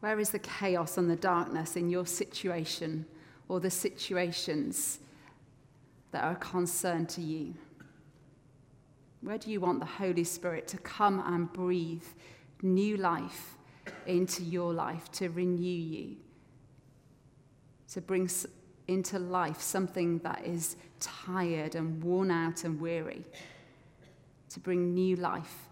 Where 0.00 0.20
is 0.20 0.30
the 0.30 0.38
chaos 0.38 0.96
and 0.96 1.10
the 1.10 1.16
darkness 1.16 1.76
in 1.76 1.90
your 1.90 2.06
situation 2.06 3.04
or 3.48 3.58
the 3.58 3.70
situations 3.70 5.00
that 6.12 6.22
are 6.22 6.32
a 6.32 6.36
concern 6.36 7.06
to 7.06 7.20
you? 7.20 7.54
Where 9.20 9.38
do 9.38 9.50
you 9.50 9.60
want 9.60 9.80
the 9.80 9.86
Holy 9.86 10.22
Spirit 10.22 10.68
to 10.68 10.78
come 10.78 11.20
and 11.26 11.52
breathe 11.52 12.06
new 12.62 12.96
life 12.96 13.56
into 14.06 14.44
your 14.44 14.72
life, 14.72 15.10
to 15.12 15.30
renew 15.30 15.62
you, 15.62 16.16
to 17.88 18.00
bring 18.00 18.30
into 18.86 19.18
life 19.18 19.60
something 19.60 20.18
that 20.18 20.44
is 20.46 20.76
tired 21.00 21.74
and 21.74 22.02
worn 22.02 22.30
out 22.30 22.62
and 22.62 22.80
weary, 22.80 23.24
to 24.50 24.60
bring 24.60 24.94
new 24.94 25.16
life 25.16 25.68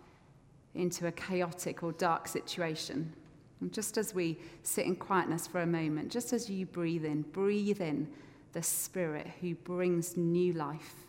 into 0.75 1.07
a 1.07 1.12
chaotic 1.12 1.85
or 1.85 1.93
dark 1.93 2.27
situation? 2.27 3.12
And 3.61 3.73
just 3.73 3.97
as 3.97 4.14
we 4.14 4.38
sit 4.62 4.87
in 4.87 4.97
quietness 4.97 5.47
for 5.47 5.61
a 5.62 5.66
moment, 5.66 6.11
just 6.11 6.33
as 6.33 6.51
you 6.51 6.66
breathe 6.66 7.05
in, 7.05 7.23
breathe 7.23 7.81
in 7.81 8.09
the 8.53 8.62
Spirit 8.62 9.29
who 9.40 9.55
brings 9.55 10.16
new 10.16 10.53
life 10.53 11.06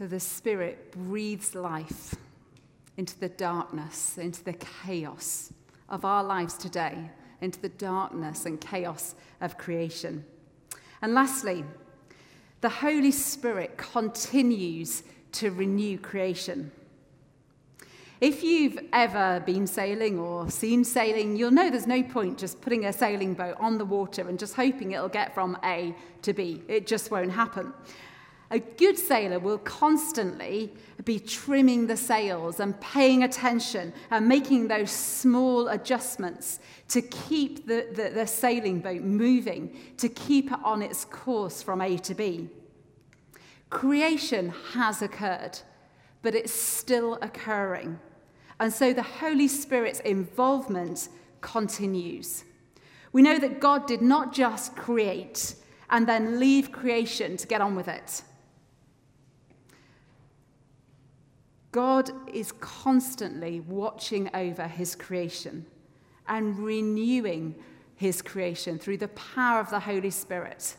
So 0.00 0.06
the 0.06 0.18
Spirit 0.18 0.92
breathes 0.92 1.54
life 1.54 2.14
into 2.96 3.20
the 3.20 3.28
darkness, 3.28 4.16
into 4.16 4.42
the 4.42 4.54
chaos 4.54 5.52
of 5.90 6.06
our 6.06 6.24
lives 6.24 6.54
today, 6.54 7.10
into 7.42 7.60
the 7.60 7.68
darkness 7.68 8.46
and 8.46 8.58
chaos 8.58 9.14
of 9.42 9.58
creation. 9.58 10.24
And 11.02 11.12
lastly, 11.12 11.66
the 12.62 12.70
Holy 12.70 13.10
Spirit 13.10 13.76
continues 13.76 15.02
to 15.32 15.50
renew 15.50 15.98
creation. 15.98 16.72
If 18.22 18.42
you've 18.42 18.78
ever 18.94 19.42
been 19.44 19.66
sailing 19.66 20.18
or 20.18 20.48
seen 20.50 20.82
sailing, 20.82 21.36
you'll 21.36 21.50
know 21.50 21.68
there's 21.68 21.86
no 21.86 22.02
point 22.02 22.38
just 22.38 22.62
putting 22.62 22.86
a 22.86 22.92
sailing 22.94 23.34
boat 23.34 23.56
on 23.60 23.76
the 23.76 23.84
water 23.84 24.26
and 24.30 24.38
just 24.38 24.54
hoping 24.54 24.92
it'll 24.92 25.10
get 25.10 25.34
from 25.34 25.58
A 25.62 25.94
to 26.22 26.32
B. 26.32 26.62
It 26.68 26.86
just 26.86 27.10
won't 27.10 27.32
happen. 27.32 27.74
A 28.52 28.58
good 28.58 28.98
sailor 28.98 29.38
will 29.38 29.58
constantly 29.58 30.72
be 31.04 31.20
trimming 31.20 31.86
the 31.86 31.96
sails 31.96 32.58
and 32.58 32.78
paying 32.80 33.22
attention 33.22 33.92
and 34.10 34.28
making 34.28 34.66
those 34.66 34.90
small 34.90 35.68
adjustments 35.68 36.58
to 36.88 37.00
keep 37.00 37.66
the, 37.66 37.86
the, 37.94 38.10
the, 38.10 38.26
sailing 38.26 38.80
boat 38.80 39.02
moving, 39.02 39.76
to 39.98 40.08
keep 40.08 40.50
it 40.50 40.58
on 40.64 40.82
its 40.82 41.04
course 41.04 41.62
from 41.62 41.80
A 41.80 41.96
to 41.98 42.14
B. 42.14 42.48
Creation 43.70 44.52
has 44.72 45.00
occurred, 45.00 45.60
but 46.22 46.34
it's 46.34 46.52
still 46.52 47.18
occurring. 47.22 48.00
And 48.58 48.72
so 48.72 48.92
the 48.92 49.02
Holy 49.02 49.46
Spirit's 49.46 50.00
involvement 50.00 51.08
continues. 51.40 52.42
We 53.12 53.22
know 53.22 53.38
that 53.38 53.60
God 53.60 53.86
did 53.86 54.02
not 54.02 54.32
just 54.32 54.74
create 54.74 55.54
and 55.88 56.08
then 56.08 56.40
leave 56.40 56.72
creation 56.72 57.36
to 57.36 57.46
get 57.46 57.60
on 57.60 57.76
with 57.76 57.86
it. 57.86 58.22
God 61.72 62.10
is 62.32 62.52
constantly 62.52 63.60
watching 63.60 64.30
over 64.34 64.66
his 64.66 64.94
creation 64.94 65.66
and 66.26 66.58
renewing 66.58 67.54
his 67.96 68.22
creation 68.22 68.78
through 68.78 68.96
the 68.96 69.08
power 69.08 69.60
of 69.60 69.70
the 69.70 69.80
Holy 69.80 70.10
Spirit. 70.10 70.76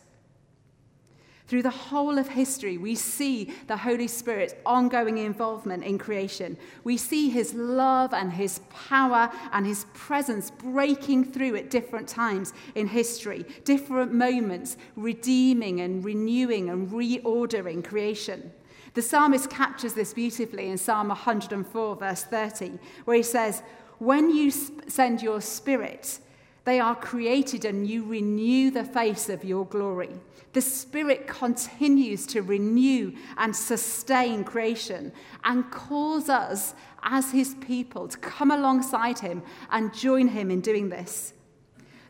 Through 1.47 1.63
the 1.63 1.69
whole 1.69 2.17
of 2.17 2.29
history, 2.29 2.77
we 2.77 2.95
see 2.95 3.53
the 3.67 3.75
Holy 3.75 4.07
Spirit's 4.07 4.55
ongoing 4.65 5.17
involvement 5.17 5.83
in 5.83 5.97
creation. 5.97 6.57
We 6.85 6.95
see 6.95 7.29
his 7.29 7.53
love 7.53 8.13
and 8.13 8.31
his 8.31 8.59
power 8.69 9.29
and 9.51 9.65
his 9.65 9.85
presence 9.93 10.49
breaking 10.49 11.33
through 11.33 11.57
at 11.57 11.69
different 11.69 12.07
times 12.07 12.53
in 12.75 12.87
history, 12.87 13.45
different 13.65 14.13
moments, 14.13 14.77
redeeming 14.95 15.81
and 15.81 16.05
renewing 16.05 16.69
and 16.69 16.89
reordering 16.89 17.83
creation. 17.83 18.53
The 18.93 19.01
psalmist 19.01 19.49
captures 19.49 19.93
this 19.93 20.13
beautifully 20.13 20.69
in 20.69 20.77
Psalm 20.77 21.09
104, 21.09 21.95
verse 21.95 22.23
30, 22.23 22.79
where 23.05 23.17
he 23.17 23.23
says, 23.23 23.63
When 23.99 24.35
you 24.35 24.51
send 24.51 25.21
your 25.21 25.39
spirit, 25.41 26.19
they 26.63 26.79
are 26.79 26.95
created 26.95 27.65
and 27.65 27.87
you 27.87 28.03
renew 28.03 28.69
the 28.69 28.83
face 28.83 29.29
of 29.29 29.43
your 29.43 29.65
glory. 29.65 30.11
The 30.53 30.61
Spirit 30.61 31.27
continues 31.27 32.25
to 32.27 32.41
renew 32.41 33.13
and 33.37 33.55
sustain 33.55 34.43
creation 34.43 35.13
and 35.43 35.71
calls 35.71 36.29
us 36.29 36.75
as 37.03 37.31
His 37.31 37.55
people 37.55 38.07
to 38.09 38.17
come 38.17 38.51
alongside 38.51 39.19
Him 39.19 39.43
and 39.71 39.93
join 39.93 40.27
Him 40.27 40.51
in 40.51 40.61
doing 40.61 40.89
this. 40.89 41.33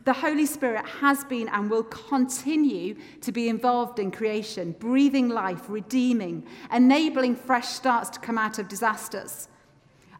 The 0.04 0.12
Holy 0.12 0.46
Spirit 0.46 0.84
has 0.86 1.24
been 1.24 1.48
and 1.48 1.70
will 1.70 1.84
continue 1.84 2.96
to 3.20 3.30
be 3.30 3.48
involved 3.48 3.98
in 3.98 4.10
creation, 4.10 4.74
breathing 4.78 5.28
life, 5.28 5.68
redeeming, 5.68 6.44
enabling 6.72 7.36
fresh 7.36 7.68
starts 7.68 8.10
to 8.10 8.20
come 8.20 8.36
out 8.36 8.58
of 8.58 8.68
disasters 8.68 9.48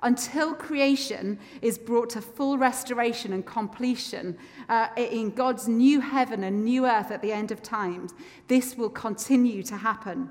until 0.03 0.55
creation 0.55 1.39
is 1.61 1.79
brought 1.79 2.11
to 2.11 2.21
full 2.21 2.59
restoration 2.59 3.33
and 3.33 3.47
completion 3.47 4.37
uh, 4.69 4.89
in 4.97 5.31
God's 5.31 5.69
new 5.69 6.01
heaven 6.01 6.45
and 6.45 6.65
new 6.65 6.87
earth 6.87 7.11
at 7.11 7.23
the 7.23 7.33
end 7.33 7.51
of 7.51 7.63
times, 7.63 8.13
this 8.49 8.77
will 8.77 8.91
continue 8.91 9.63
to 9.63 9.77
happen. 9.77 10.29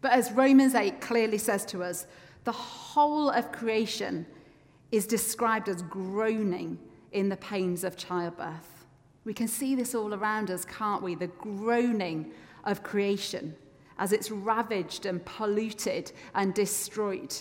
But 0.00 0.12
as 0.12 0.30
Romans 0.32 0.74
8 0.74 1.00
clearly 1.00 1.38
says 1.38 1.64
to 1.66 1.82
us, 1.82 2.06
the 2.44 2.52
whole 2.52 3.30
of 3.30 3.50
creation 3.50 4.26
is 4.92 5.06
described 5.06 5.68
as 5.68 5.82
groaning 5.82 6.78
in 7.16 7.30
the 7.30 7.36
pains 7.38 7.82
of 7.82 7.96
childbirth. 7.96 8.84
We 9.24 9.32
can 9.32 9.48
see 9.48 9.74
this 9.74 9.94
all 9.94 10.12
around 10.12 10.50
us, 10.50 10.66
can't 10.66 11.02
we? 11.02 11.14
The 11.14 11.28
groaning 11.28 12.32
of 12.62 12.82
creation 12.82 13.56
as 13.98 14.12
it's 14.12 14.30
ravaged 14.30 15.06
and 15.06 15.24
polluted 15.24 16.12
and 16.34 16.52
destroyed. 16.52 17.34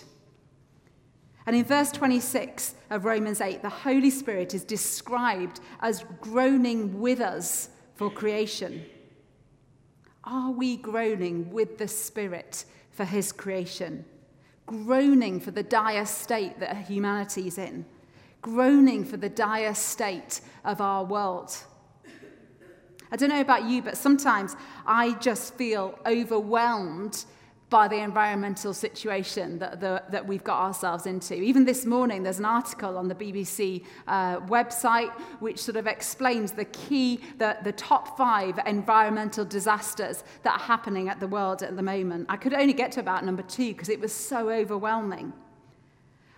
And 1.46 1.58
in 1.58 1.66
verse 1.66 1.92
26 1.92 2.76
of 2.90 3.04
Romans 3.04 3.42
8, 3.42 3.62
the 3.62 3.70
Holy 3.70 4.10
Spirit 4.10 4.54
is 4.54 4.64
described 4.64 5.60
as 5.82 6.06
groaning 6.22 7.02
with 7.02 7.20
us 7.20 7.70
for 7.96 8.10
creation. 8.10 8.86
Are 10.24 10.52
we 10.52 10.78
groaning 10.78 11.52
with 11.52 11.78
the 11.78 11.90
Spirit 11.90 12.64
for 12.92 13.04
his 13.04 13.34
creation? 13.34 14.06
Groaning 14.66 15.42
for 15.42 15.52
the 15.52 15.64
dire 15.64 16.06
state 16.06 16.62
that 16.62 16.78
humanity 16.88 17.48
is 17.48 17.58
in? 17.58 17.86
Groaning 18.46 19.04
for 19.04 19.18
the 19.18 19.28
dire 19.28 19.74
state 19.74 20.40
of 20.64 20.80
our 20.80 21.04
world? 21.04 21.52
I 23.12 23.16
don't 23.16 23.30
know 23.30 23.42
about 23.42 23.64
you, 23.64 23.82
but 23.82 23.98
sometimes 23.98 24.56
I 24.86 25.14
just 25.14 25.56
feel 25.56 25.98
overwhelmed 26.06 27.26
by 27.72 27.88
the 27.88 27.96
environmental 27.96 28.72
situation 28.72 29.58
that, 29.58 29.80
the, 29.80 30.04
that 30.12 30.28
we've 30.28 30.44
got 30.44 30.62
ourselves 30.62 31.08
into. 31.08 31.34
Even 31.34 31.66
this 31.66 31.88
morning, 31.88 32.22
there's 32.22 32.38
an 32.38 32.46
article 32.46 33.00
on 33.00 33.08
the 33.08 33.16
BBC 33.16 33.84
uh, 34.08 34.40
website 34.42 35.10
which 35.40 35.58
sort 35.58 35.76
of 35.76 35.88
explains 35.88 36.52
the 36.52 36.66
key, 36.66 37.22
the, 37.40 37.58
the 37.64 37.72
top 37.72 38.16
five 38.16 38.60
environmental 38.68 39.44
disasters 39.44 40.24
that 40.44 40.54
are 40.54 40.64
happening 40.64 41.10
at 41.10 41.20
the 41.20 41.28
world 41.28 41.64
at 41.64 41.76
the 41.76 41.82
moment. 41.82 42.28
I 42.30 42.38
could 42.38 42.54
only 42.54 42.74
get 42.74 42.92
to 42.92 43.00
about 43.00 43.26
number 43.26 43.42
two 43.42 43.74
because 43.74 43.90
it 43.90 44.00
was 44.00 44.14
so 44.14 44.52
overwhelming. 44.52 45.34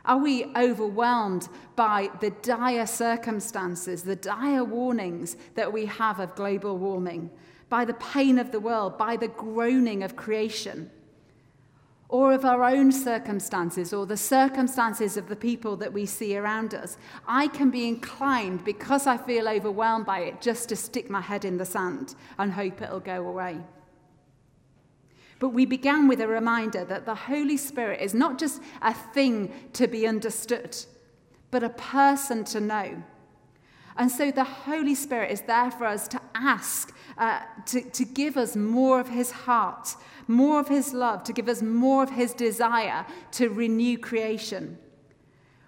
Are 0.08 0.18
we 0.18 0.46
overwhelmed 0.56 1.50
by 1.76 2.10
the 2.22 2.32
dire 2.42 2.88
circumstances, 2.88 4.04
the 4.04 4.16
dire 4.16 4.64
warnings 4.64 5.38
that 5.54 5.72
we 5.72 5.86
have 5.86 6.20
of 6.20 6.34
global 6.34 6.78
warming, 6.78 7.30
by 7.70 7.86
the 7.86 7.94
pain 7.94 8.40
of 8.40 8.52
the 8.52 8.60
world, 8.60 8.98
by 8.98 9.18
the 9.18 9.28
groaning 9.28 10.02
of 10.02 10.16
creation? 10.16 10.90
or 12.10 12.32
of 12.32 12.46
our 12.46 12.64
own 12.64 12.92
circumstances 12.92 13.94
or 13.94 14.06
the 14.06 14.18
circumstances 14.18 15.18
of 15.18 15.28
the 15.28 15.36
people 15.36 15.76
that 15.76 15.92
we 15.92 16.06
see 16.06 16.38
around 16.38 16.74
us, 16.74 16.98
I 17.28 17.48
can 17.48 17.70
be 17.70 17.88
inclined, 17.88 18.64
because 18.64 19.08
I 19.08 19.18
feel 19.18 19.48
overwhelmed 19.48 20.06
by 20.06 20.20
it, 20.20 20.42
just 20.42 20.70
to 20.70 20.76
stick 20.76 21.10
my 21.10 21.22
head 21.22 21.44
in 21.44 21.58
the 21.58 21.66
sand 21.66 22.16
and 22.38 22.52
hope 22.52 22.82
it'll 22.82 23.02
go 23.02 23.28
away. 23.28 23.60
But 25.40 25.50
we 25.50 25.66
began 25.66 26.08
with 26.08 26.20
a 26.20 26.28
reminder 26.28 26.84
that 26.86 27.06
the 27.06 27.16
Holy 27.16 27.58
Spirit 27.58 28.02
is 28.02 28.14
not 28.14 28.40
just 28.40 28.62
a 28.82 28.94
thing 28.94 29.54
to 29.74 29.88
be 29.88 30.08
understood, 30.08 30.76
but 31.52 31.64
a 31.64 31.70
person 31.70 32.44
to 32.46 32.60
know. 32.60 33.04
And 33.98 34.12
so 34.12 34.32
the 34.32 34.44
Holy 34.44 34.96
Spirit 34.96 35.32
is 35.32 35.42
there 35.42 35.72
for 35.72 35.86
us 35.86 36.08
to 36.10 36.22
ask, 36.36 36.94
uh, 37.18 37.42
to, 37.68 37.82
to 37.82 38.06
give 38.06 38.38
us 38.38 38.56
more 38.56 39.00
of 39.00 39.10
His 39.10 39.32
heart, 39.32 39.96
more 40.28 40.60
of 40.60 40.68
His 40.68 40.94
love, 40.94 41.24
to 41.26 41.34
give 41.34 41.50
us 41.50 41.62
more 41.62 42.04
of 42.04 42.12
His 42.12 42.34
desire 42.34 43.06
to 43.34 43.50
renew 43.50 43.98
creation. 43.98 44.78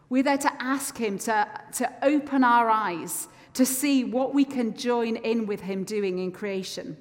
We're 0.10 0.24
there 0.24 0.38
to 0.38 0.62
ask 0.62 0.98
Him 0.98 1.18
to, 1.20 1.48
to 1.74 1.94
open 2.04 2.44
our 2.44 2.70
eyes 2.70 3.28
to 3.54 3.66
see 3.66 4.04
what 4.04 4.34
we 4.34 4.46
can 4.46 4.76
join 4.76 5.16
in 5.18 5.46
with 5.46 5.62
Him 5.62 5.84
doing 5.84 6.20
in 6.20 6.32
creation. 6.32 6.98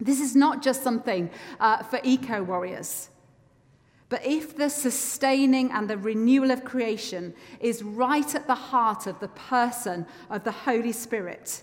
This 0.00 0.20
is 0.20 0.36
not 0.36 0.62
just 0.62 0.82
something 0.82 1.30
uh, 1.58 1.82
for 1.82 2.00
eco 2.04 2.42
warriors. 2.42 3.10
But 4.08 4.24
if 4.24 4.56
the 4.56 4.70
sustaining 4.70 5.70
and 5.70 5.88
the 5.88 5.98
renewal 5.98 6.50
of 6.50 6.64
creation 6.64 7.34
is 7.60 7.82
right 7.82 8.34
at 8.34 8.46
the 8.46 8.54
heart 8.54 9.06
of 9.06 9.20
the 9.20 9.28
person 9.28 10.06
of 10.30 10.44
the 10.44 10.52
Holy 10.52 10.92
Spirit, 10.92 11.62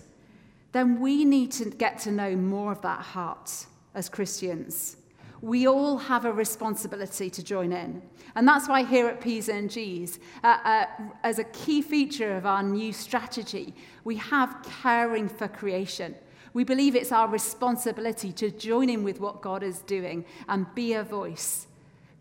then 0.72 1.00
we 1.00 1.24
need 1.24 1.50
to 1.52 1.64
get 1.70 1.98
to 2.00 2.12
know 2.12 2.36
more 2.36 2.70
of 2.70 2.82
that 2.82 3.00
heart 3.00 3.66
as 3.94 4.08
Christians. 4.08 4.96
We 5.40 5.66
all 5.66 5.98
have 5.98 6.24
a 6.24 6.32
responsibility 6.32 7.30
to 7.30 7.42
join 7.42 7.72
in. 7.72 8.02
And 8.36 8.46
that's 8.46 8.68
why 8.68 8.84
here 8.84 9.08
at 9.08 9.20
P's 9.20 9.48
and 9.48 9.70
G's, 9.70 10.18
uh, 10.44 10.58
uh, 10.64 10.86
as 11.24 11.38
a 11.38 11.44
key 11.44 11.82
feature 11.82 12.36
of 12.36 12.46
our 12.46 12.62
new 12.62 12.92
strategy, 12.92 13.74
we 14.04 14.16
have 14.16 14.64
caring 14.82 15.28
for 15.28 15.48
creation. 15.48 16.14
We 16.56 16.64
believe 16.64 16.96
it's 16.96 17.12
our 17.12 17.28
responsibility 17.28 18.32
to 18.32 18.50
join 18.50 18.88
in 18.88 19.04
with 19.04 19.20
what 19.20 19.42
God 19.42 19.62
is 19.62 19.80
doing 19.80 20.24
and 20.48 20.74
be 20.74 20.94
a 20.94 21.02
voice. 21.02 21.66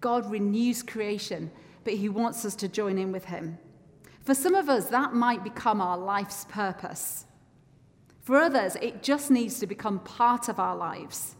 God 0.02 0.30
renews 0.30 0.84
creation, 0.84 1.50
but 1.86 1.94
he 1.94 2.10
wants 2.10 2.44
us 2.44 2.54
to 2.56 2.68
join 2.68 2.98
in 2.98 3.14
with 3.14 3.24
him. 3.24 3.58
For 4.26 4.34
some 4.36 4.54
of 4.54 4.68
us, 4.68 4.88
that 4.88 5.14
might 5.14 5.42
become 5.46 5.80
our 5.80 5.98
life's 5.98 6.44
purpose. 6.50 7.24
For 8.24 8.36
others, 8.36 8.76
it 8.82 9.02
just 9.02 9.32
needs 9.32 9.58
to 9.62 9.68
become 9.68 10.00
part 10.00 10.50
of 10.50 10.60
our 10.60 10.76
lives. 10.76 11.38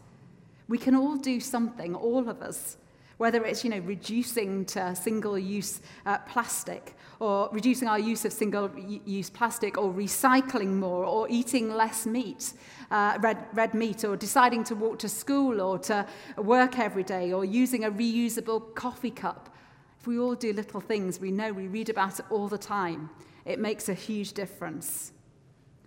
We 0.66 0.78
can 0.78 0.94
all 0.94 1.16
do 1.16 1.38
something, 1.38 1.94
all 1.94 2.30
of 2.30 2.40
us, 2.40 2.78
whether 3.18 3.44
it's 3.44 3.64
you 3.64 3.70
know 3.70 3.78
reducing 3.78 4.64
to 4.64 4.94
single-use 4.94 5.80
uh, 6.04 6.18
plastic 6.18 6.94
or 7.18 7.48
reducing 7.52 7.88
our 7.88 7.98
use 7.98 8.24
of 8.24 8.32
single-use 8.32 9.30
plastic 9.30 9.78
or 9.78 9.92
recycling 9.92 10.74
more 10.74 11.04
or 11.04 11.26
eating 11.30 11.74
less 11.74 12.06
meat 12.06 12.52
uh, 12.90 13.18
red, 13.20 13.38
red 13.54 13.74
meat 13.74 14.04
or 14.04 14.16
deciding 14.16 14.62
to 14.64 14.74
walk 14.74 14.98
to 14.98 15.08
school 15.08 15.60
or 15.60 15.78
to 15.78 16.06
work 16.36 16.78
every 16.78 17.02
day 17.02 17.32
or 17.32 17.44
using 17.44 17.84
a 17.84 17.90
reusable 17.90 18.74
coffee 18.74 19.10
cup. 19.10 19.54
If 19.98 20.06
we 20.06 20.18
all 20.18 20.34
do 20.34 20.52
little 20.52 20.80
things 20.80 21.20
we 21.20 21.30
know 21.30 21.52
we 21.52 21.68
read 21.68 21.88
about 21.88 22.20
it 22.20 22.26
all 22.30 22.48
the 22.48 22.58
time. 22.58 23.10
It 23.44 23.58
makes 23.58 23.88
a 23.88 23.94
huge 23.94 24.32
difference. 24.32 25.12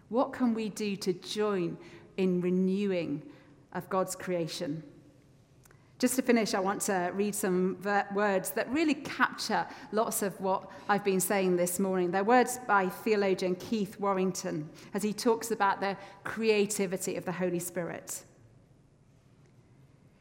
What 0.09 0.33
can 0.33 0.53
we 0.53 0.69
do 0.69 0.95
to 0.95 1.13
join 1.13 1.77
in 2.17 2.41
renewing 2.41 3.21
of 3.73 3.87
god's 3.89 4.15
creation 4.15 4.83
just 5.99 6.15
to 6.15 6.21
finish, 6.21 6.53
I 6.53 6.61
want 6.61 6.79
to 6.83 7.11
read 7.13 7.35
some 7.35 7.77
words 8.13 8.51
that 8.51 8.71
really 8.71 8.93
capture 8.93 9.67
lots 9.91 10.21
of 10.21 10.39
what 10.39 10.71
I've 10.87 11.03
been 11.03 11.19
saying 11.19 11.57
this 11.57 11.77
morning. 11.77 12.09
They're 12.09 12.23
words 12.23 12.57
by 12.65 12.87
theologian 12.87 13.55
Keith 13.55 13.99
Warrington 13.99 14.69
as 14.93 15.03
he 15.03 15.11
talks 15.11 15.51
about 15.51 15.81
the 15.81 15.97
creativity 16.23 17.17
of 17.17 17.25
the 17.25 17.33
Holy 17.33 17.59
Spirit. 17.59 18.23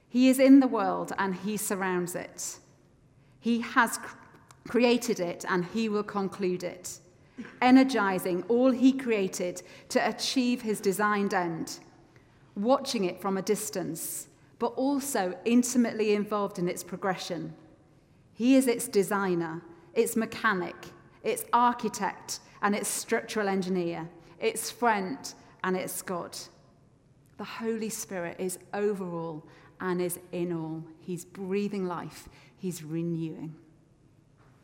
He 0.08 0.28
is 0.28 0.40
in 0.40 0.58
the 0.58 0.66
world 0.66 1.12
and 1.16 1.36
he 1.36 1.56
surrounds 1.56 2.16
it. 2.16 2.58
He 3.38 3.60
has 3.60 4.00
created 4.66 5.20
it 5.20 5.44
and 5.48 5.64
he 5.66 5.88
will 5.88 6.02
conclude 6.02 6.64
it, 6.64 6.98
energizing 7.62 8.42
all 8.48 8.72
he 8.72 8.92
created 8.92 9.62
to 9.90 10.08
achieve 10.08 10.62
his 10.62 10.80
designed 10.80 11.34
end, 11.34 11.78
watching 12.56 13.04
it 13.04 13.20
from 13.20 13.36
a 13.36 13.42
distance 13.42 14.27
but 14.58 14.68
also 14.74 15.36
intimately 15.44 16.14
involved 16.14 16.58
in 16.58 16.68
its 16.68 16.82
progression. 16.82 17.54
He 18.32 18.56
is 18.56 18.66
its 18.66 18.88
designer, 18.88 19.62
its 19.94 20.16
mechanic, 20.16 20.76
its 21.22 21.44
architect, 21.52 22.40
and 22.62 22.74
its 22.74 22.88
structural 22.88 23.48
engineer, 23.48 24.08
its 24.40 24.70
friend, 24.70 25.18
and 25.64 25.76
its 25.76 26.02
God. 26.02 26.36
The 27.36 27.44
Holy 27.44 27.88
Spirit 27.88 28.36
is 28.38 28.58
over 28.74 29.04
all 29.04 29.46
and 29.80 30.00
is 30.00 30.18
in 30.32 30.52
all. 30.52 30.84
He's 30.98 31.24
breathing 31.24 31.86
life, 31.86 32.28
He's 32.56 32.82
renewing. 32.82 33.54